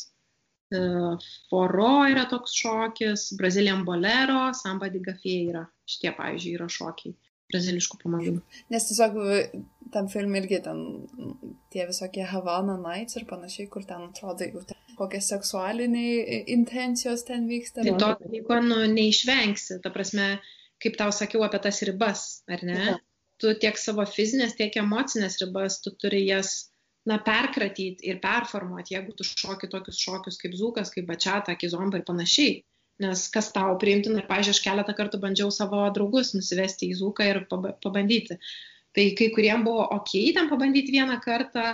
[0.75, 5.67] uh, foro yra toks šokis, brazilian bolero, samba di gafie yra.
[5.91, 7.17] Šitie, pavyzdžiui, yra šokiai
[7.51, 8.41] braziliškų pramoginių.
[8.73, 9.19] Nes tiesiog
[9.95, 10.83] tam filmui irgi ten
[11.73, 17.47] tie visokie Havana Nights ir panašiai, kur ten atrodo jau ten kokie seksualiniai intencijos ten
[17.51, 17.85] vyksta.
[17.87, 20.33] Tai to dalyko nu, neišvengsi, ta prasme,
[20.83, 22.81] kaip tau sakiau apie tas ribas, ar ne?
[22.91, 22.99] Ja.
[23.41, 26.69] Tu tiek savo fizinės, tiek emocinės ribas, tu turi jas,
[27.09, 32.05] na, perkratyti ir performuoti, jeigu tu šoki tokius šokius kaip zukas, kaip bačiata, kizomba ir
[32.09, 32.59] panašiai.
[33.01, 37.29] Nes kas tau priimtina, ir, pažiūrėjau, aš keletą kartų bandžiau savo draugus nusivesti į zuką
[37.31, 38.37] ir pabandyti.
[38.97, 41.73] Tai kai kuriem buvo ok ten pabandyti vieną kartą,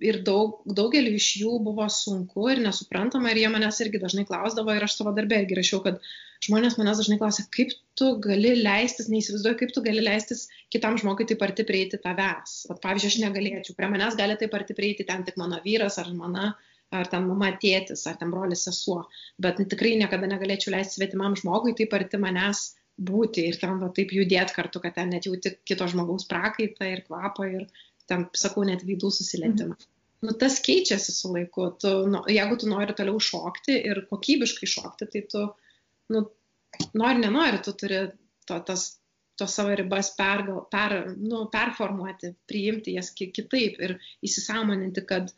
[0.00, 4.74] ir daug, daugeliu iš jų buvo sunku ir nesuprantama ir jie manęs irgi dažnai klausdavo
[4.74, 6.00] ir aš savo darbę irgi rašiau, kad
[6.46, 11.28] žmonės manęs dažnai klausia, kaip tu gali leistis, neįsivaizduoju, kaip tu gali leistis kitam žmogui
[11.28, 12.56] taip arti prieiti tavęs.
[12.70, 16.08] Vat, pavyzdžiui, aš negalėčiau, prie manęs gali taip arti prieiti ten tik mano vyras ar
[16.12, 16.54] žmona,
[17.00, 19.02] ar ten mama tėtis, ar ten brolis sesuo,
[19.42, 24.14] bet tikrai niekada negalėčiau leisti svetimam žmogui taip arti manęs būti ir ten va, taip
[24.16, 27.66] judėti kartu, kad ten net jauti kito žmogaus prakaitą ir kvapą ir,
[28.08, 29.76] ten, sakau, net veidų susilietimą.
[29.76, 29.92] Mhm.
[30.24, 31.68] Nu, tas keičiasi su laiku.
[31.80, 35.42] Tu, nu, jeigu tu nori toliau šokti ir kokybiškai šokti, tai tu,
[36.14, 36.22] nu,
[36.96, 38.06] nori, nenori, tu turi
[38.48, 38.86] to, tas,
[39.36, 45.34] to savo ribas pergal, per, nu, performuoti, priimti jas kitaip ir įsisamoninti, kad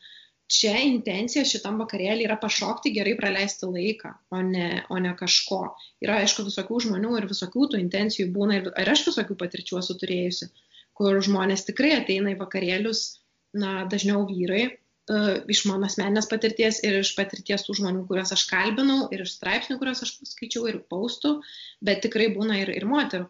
[0.48, 5.60] čia intencija šitam vakarėlį yra pašokti gerai praleisti laiką, o ne, o ne kažko.
[6.04, 9.96] Yra, aišku, visokių žmonių ir visokių tų intencijų būna ir, ir aš visokių patirčių esu
[10.00, 10.50] turėjusi,
[10.98, 13.02] kur žmonės tikrai ateina į vakarėlius,
[13.60, 14.62] na, dažniau vyrai,
[15.12, 19.36] uh, iš mano asmeninės patirties ir iš patirties tų žmonių, kuriuos aš kalbinau, ir iš
[19.36, 21.38] straipsnių, kuriuos aš skaičiau ir paustų,
[21.84, 23.28] bet tikrai būna ir, ir moterų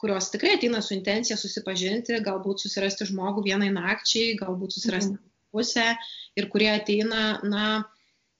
[0.00, 5.29] kurios tikrai ateina su intencija susipažinti, galbūt susirasti žmogų vienai nakčiai, galbūt susirasti mhm.
[5.52, 5.86] Pusę
[6.38, 7.66] ir kurie ateina, na,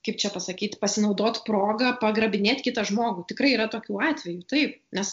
[0.07, 3.27] kaip čia pasakyti, pasinaudoti progą, pagrabinėti kitą žmogų.
[3.33, 5.13] Tikrai yra tokių atvejų, taip, nes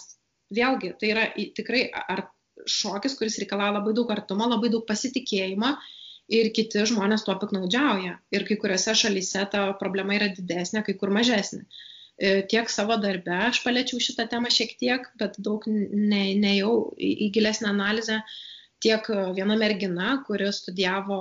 [0.54, 1.28] vėlgi tai yra
[1.58, 2.28] tikrai ar
[2.68, 5.76] šokis, kuris reikalauja labai daug artumo, labai daug pasitikėjimo
[6.34, 8.18] ir kiti žmonės tuo piknaudžiauja.
[8.36, 11.64] Ir kai kuriuose šalyse ta problema yra didesnė, kai kur mažesnė.
[12.18, 16.54] E, tiek savo darbe aš paliečiau šitą temą šiek tiek, bet daug nejau ne
[16.98, 18.22] į, gilesnę analizę,
[18.84, 21.19] tiek viena mergina, kuri studijavo,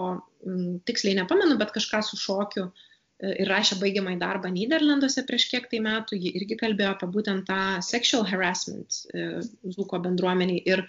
[0.88, 5.68] tiksliai nepamenu, bet kažką su šokiu e, ir rašė baigiamą į darbą Niderlanduose prieš kiek
[5.72, 9.28] tai metų, ji irgi kalbėjo apie būtent tą sexual harassment e,
[9.76, 10.62] Zuko bendruomeniai.
[10.68, 10.84] Ir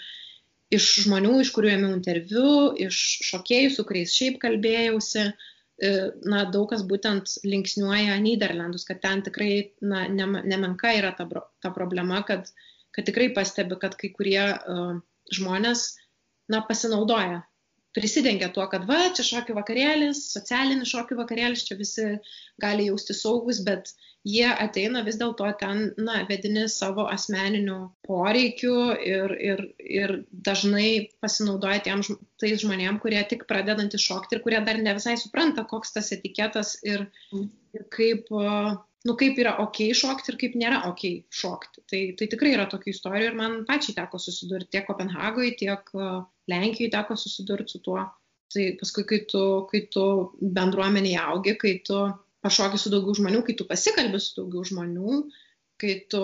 [0.76, 2.50] iš žmonių, iš kurių ėmiau interviu,
[2.88, 5.90] iš šokėjų, su kuriais šiaip kalbėjausi, uh, E,
[6.26, 9.52] na, daug kas būtent linksniuoja Niderlandus, kad ten tikrai
[9.86, 11.28] na, nemenka yra ta,
[11.62, 12.50] ta problema, kad,
[12.96, 14.96] kad tikrai pastebi, kad kai kurie uh,
[15.38, 15.84] žmonės
[16.52, 17.44] na, pasinaudoja.
[17.98, 22.04] Prisidengia tuo, kad va, čia šokių vakarėlis, socialinis šokių vakarėlis, čia visi
[22.62, 23.90] gali jausti saugus, bet
[24.28, 28.76] jie ateina vis dėlto ten, na, vedini savo asmeninių poreikių
[29.08, 29.64] ir, ir,
[30.02, 30.14] ir
[30.48, 30.90] dažnai
[31.24, 32.04] pasinaudoja tiem
[32.42, 36.76] tais žmonėm, kurie tik pradedantys šokti ir kurie dar ne visai supranta, koks tas etiketas
[36.86, 37.08] ir,
[37.74, 38.30] ir kaip
[39.06, 41.04] nu, kaip yra ok šokti ir kaip nėra ok
[41.42, 41.84] šokti.
[41.90, 45.92] Tai, tai tikrai yra tokių istorijų ir man pačiai teko susidurti tiek Kopenhagoje, tiek
[46.48, 48.06] Lenkijoje teko susidurti su tuo.
[48.54, 50.04] Tai paskui, kai tu, kai tu
[50.40, 52.00] bendruomenėje augi, kai tu
[52.46, 55.18] pašoki su daugiau žmonių, kai tu pasikalbi su daugiau žmonių,
[55.82, 56.22] kai tu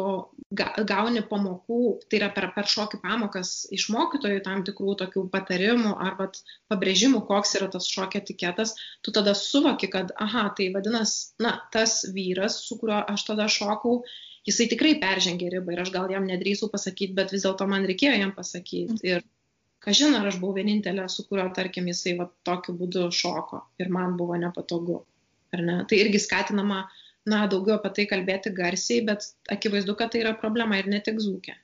[0.53, 1.79] gauni pamokų,
[2.09, 6.29] tai yra per, per šokį pamokas iš mokytojų tam tikrų tokių patarimų arba
[6.73, 8.73] pabrėžimų, koks yra tas šokio etiketas,
[9.05, 14.01] tu tada suvoki, kad, aha, tai vadinasi, na, tas vyras, su kuriuo aš tada šokau,
[14.49, 18.17] jisai tikrai peržengė ribą ir aš gal jam nedrįsau pasakyti, bet vis dėlto man reikėjo
[18.19, 18.99] jam pasakyti.
[19.05, 19.23] Ir
[19.83, 24.17] kažin, ar aš buvau vienintelė, su kuriuo, tarkim, jisai va, tokiu būdu šoko ir man
[24.19, 25.03] buvo nepatogu.
[25.53, 26.87] Tai irgi skatinama
[27.29, 31.21] na, daugiau apie tai kalbėti garsiai, bet akivaizdu, kad tai yra problema ir ne tik
[31.23, 31.55] zūkė.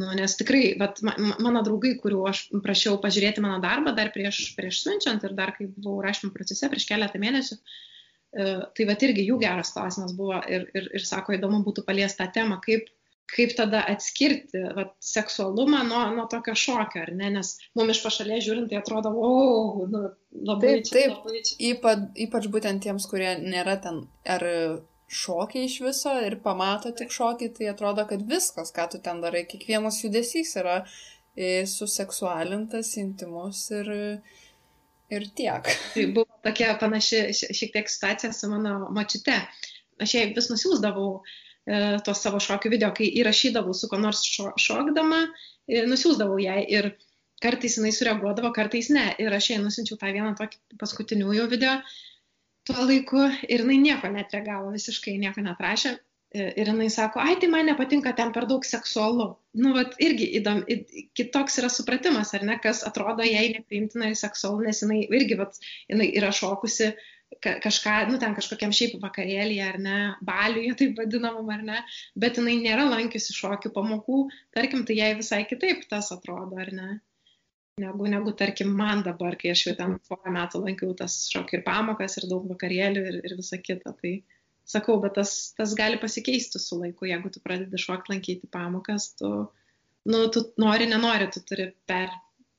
[0.00, 4.80] Nu, nes tikrai, vat, mano draugai, kuriuo aš prašiau pažiūrėti mano darbą dar prieš, prieš
[4.82, 9.38] siunčiant ir dar kai buvau rašymo procese prieš keletą mėnesių, e, tai vat irgi jų
[9.44, 12.90] geras klausimas buvo ir, ir, ir sako, įdomu būtų paliesti tą temą, kaip,
[13.34, 17.30] kaip tada atskirti vat, seksualumą nuo, nuo tokio šokio, ar ne?
[17.38, 20.04] Nes mums iš pašalės žiūrint, tai atrodo, oh, nu,
[20.46, 20.88] labai taip.
[20.88, 21.56] Čia, taip, labai čia.
[21.72, 24.04] Ypač, ypač būtent tiems, kurie nėra ten
[24.36, 24.46] ar
[25.14, 29.44] šokiai iš viso ir pamato tik šokį, tai atrodo, kad viskas, ką tu ten darai,
[29.50, 30.80] kiekvienas judesys yra
[31.34, 33.92] e, suseksualintas, intimus ir,
[35.12, 35.70] ir tiek.
[35.94, 39.42] Tai buvo tokia panaši šiek tiek situacija su mano mačite.
[40.02, 41.34] Aš jai vis nusiūsdavau uh,
[42.04, 45.22] tos savo šokių video, kai įrašydavau su ko nors šo, šokdama,
[45.68, 46.90] e, nusiųsdavau jai ir
[47.44, 49.06] kartais jinai sureaguodavo, kartais ne.
[49.20, 51.78] Ir aš jai nusinčiau tą vieną tokį paskutiniųjų video
[52.68, 55.94] tuo laiku ir jinai nieko net reagavo, visiškai nieko neprašė.
[56.34, 59.30] E, ir jinai sako, ai, tai man nepatinka ten per daug seksualu.
[59.56, 60.64] Nu, vat irgi įdom,
[61.16, 65.60] kitoks yra supratimas, ar ne, kas atrodo jai nepriimtina ir seksualu, nes jinai irgi, vat,
[65.88, 67.10] jinai yra šokusi uh,
[67.42, 71.80] kažką, nu ten kažkokiam šiaip vakarėlį ar ne, baliuje taip vadinamam ar ne,
[72.18, 74.20] bet jinai nėra lankiusi šokių pamokų,
[74.56, 76.88] tarkim, tai jai visai kitaip tas atrodo, ar ne,
[77.80, 81.66] negu, negu tarkim man dabar, kai aš jau ten porą metų lankiau tas šokių ir
[81.66, 83.94] pamokas ir daug vakarėlių ir, ir visa kita.
[84.00, 84.12] Tai
[84.74, 89.32] sakau, bet tas, tas gali pasikeisti su laiku, jeigu tu pradedi šokti lankyti pamokas, tu,
[90.10, 92.14] nu, tu nori, nenori, tu turi per,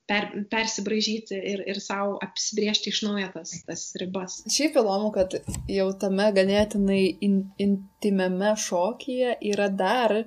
[0.10, 4.40] per, persibražyti ir, ir savo apsibriežti iš naujo tas, tas ribas.
[4.52, 5.38] Šiaip įdomu, kad
[5.72, 10.18] jau tame ganėtinai in, intimiame šokyje yra dar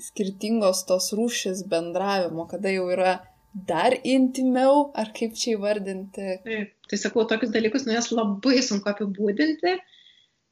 [0.00, 3.18] skirtingos tos rūšis bendravimo, kada jau yra
[3.54, 6.38] dar intimiau, ar kaip čia įvardinti.
[6.44, 9.76] Taip, tai sakau, tokius dalykus, nu jas labai sunku apibūdinti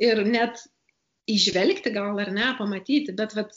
[0.07, 0.63] ir net
[1.31, 3.51] išvelgti gal ar ne, pamatyti, bet vat,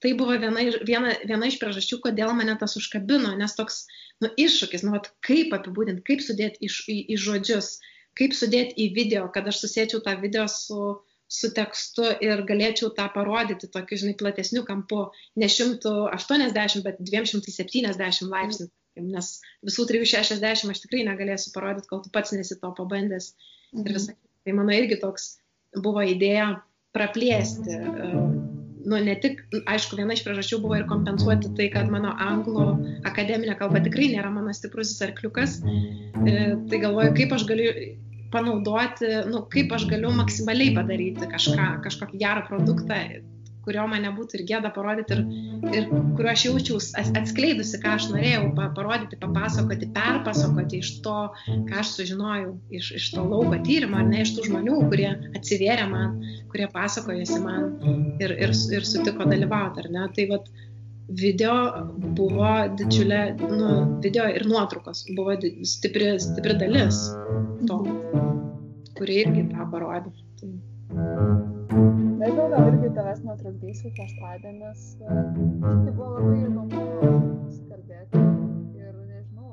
[0.00, 3.84] tai buvo viena, viena, viena iš priežasčių, kodėl mane tas užkabino, nes toks
[4.24, 7.76] nu, iššūkis, nu, vat, kaip apibūdinti, kaip sudėti iš, į, į žodžius,
[8.16, 10.96] kaip sudėti į video, kad aš susėčiau tą video su,
[11.28, 18.68] su tekstu ir galėčiau tą parodyti tokiu, žinai, platesniu kampu, ne 180, bet 270 laipsnių,
[19.04, 19.32] nes
[19.66, 23.34] visų 360 aš tikrai negalėsiu parodyti, kol tu pats nesi to pabandęs.
[23.76, 24.16] ir visą.
[24.46, 25.34] Tai mano irgi toks
[25.82, 26.62] buvo idėja
[26.96, 27.80] praplėsti.
[28.86, 32.66] Nu, ne tik, aišku, viena iš priežasčių buvo ir kompensuoti tai, kad mano anglų
[33.08, 35.58] akademinė kalba tikrai nėra mano stiprusis arkliukas.
[35.66, 36.36] E,
[36.70, 37.72] tai galvoju, kaip aš galiu
[38.30, 43.00] panaudoti, nu, kaip aš galiu maksimaliai padaryti kažką, kažkokį gerą produktą
[43.66, 45.22] kurio man nebūtų ir gėda parodyti ir,
[45.74, 48.44] ir kuriuo aš jaučiau atskleidusi, ką aš norėjau
[48.76, 54.22] parodyti, papasakoti, perpasakoti iš to, ką aš sužinojau, iš, iš to lauko tyrimo, ar ne
[54.22, 56.20] iš tų žmonių, kurie atsivėrė man,
[56.52, 57.74] kurie pasakojosi man
[58.22, 60.06] ir, ir, ir sutiko dalyvauti, ar ne.
[60.16, 60.48] Tai vat,
[61.22, 61.54] video
[62.18, 63.72] buvo didžiulė, nu,
[64.04, 65.36] video ir nuotraukos buvo
[65.66, 67.02] stipri, stipri dalis
[67.66, 67.82] to,
[68.96, 70.14] kuri irgi tą parodė.
[70.40, 71.54] Tai
[72.20, 74.84] Laiko gal irgi tavęs netrukdysiu šeštadienis.
[75.04, 76.84] E, tai buvo labai įdomu
[77.68, 78.24] kalbėti
[78.80, 79.52] ir nežinau.